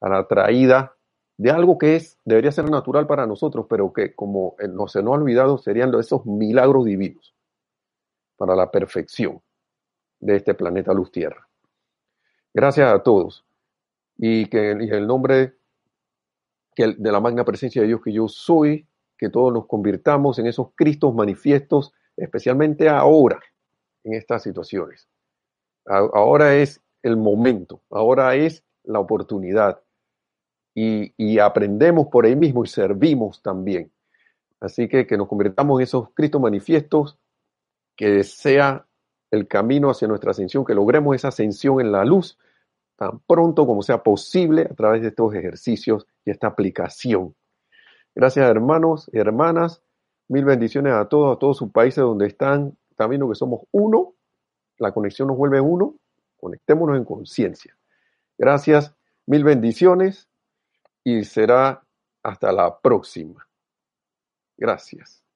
[0.00, 0.94] a la traída
[1.36, 5.14] de algo que es, debería ser natural para nosotros, pero que como no se nos
[5.14, 7.34] ha olvidado, serían esos milagros divinos
[8.38, 9.42] para la perfección
[10.20, 11.46] de este planeta Luz Tierra.
[12.54, 13.44] Gracias a todos
[14.16, 15.58] y que en el nombre
[16.76, 18.86] de la magna presencia de Dios que yo soy,
[19.16, 23.40] que todos nos convirtamos en esos Cristos manifiestos, especialmente ahora,
[24.04, 25.08] en estas situaciones.
[25.84, 29.82] Ahora es el momento, ahora es la oportunidad.
[30.74, 33.90] Y, y, aprendemos por ahí mismo y servimos también.
[34.60, 37.18] Así que que nos convirtamos en esos Cristos manifiestos
[37.98, 38.86] que sea
[39.30, 42.38] el camino hacia nuestra ascensión, que logremos esa ascensión en la luz
[42.96, 47.34] tan pronto como sea posible a través de estos ejercicios y esta aplicación.
[48.14, 49.82] Gracias hermanos y hermanas,
[50.28, 52.78] mil bendiciones a todos, a todos sus países donde están,
[53.08, 54.14] viendo que somos uno,
[54.78, 55.96] la conexión nos vuelve uno,
[56.36, 57.76] conectémonos en conciencia.
[58.38, 58.94] Gracias,
[59.26, 60.28] mil bendiciones
[61.02, 61.82] y será
[62.22, 63.48] hasta la próxima.
[64.56, 65.27] Gracias.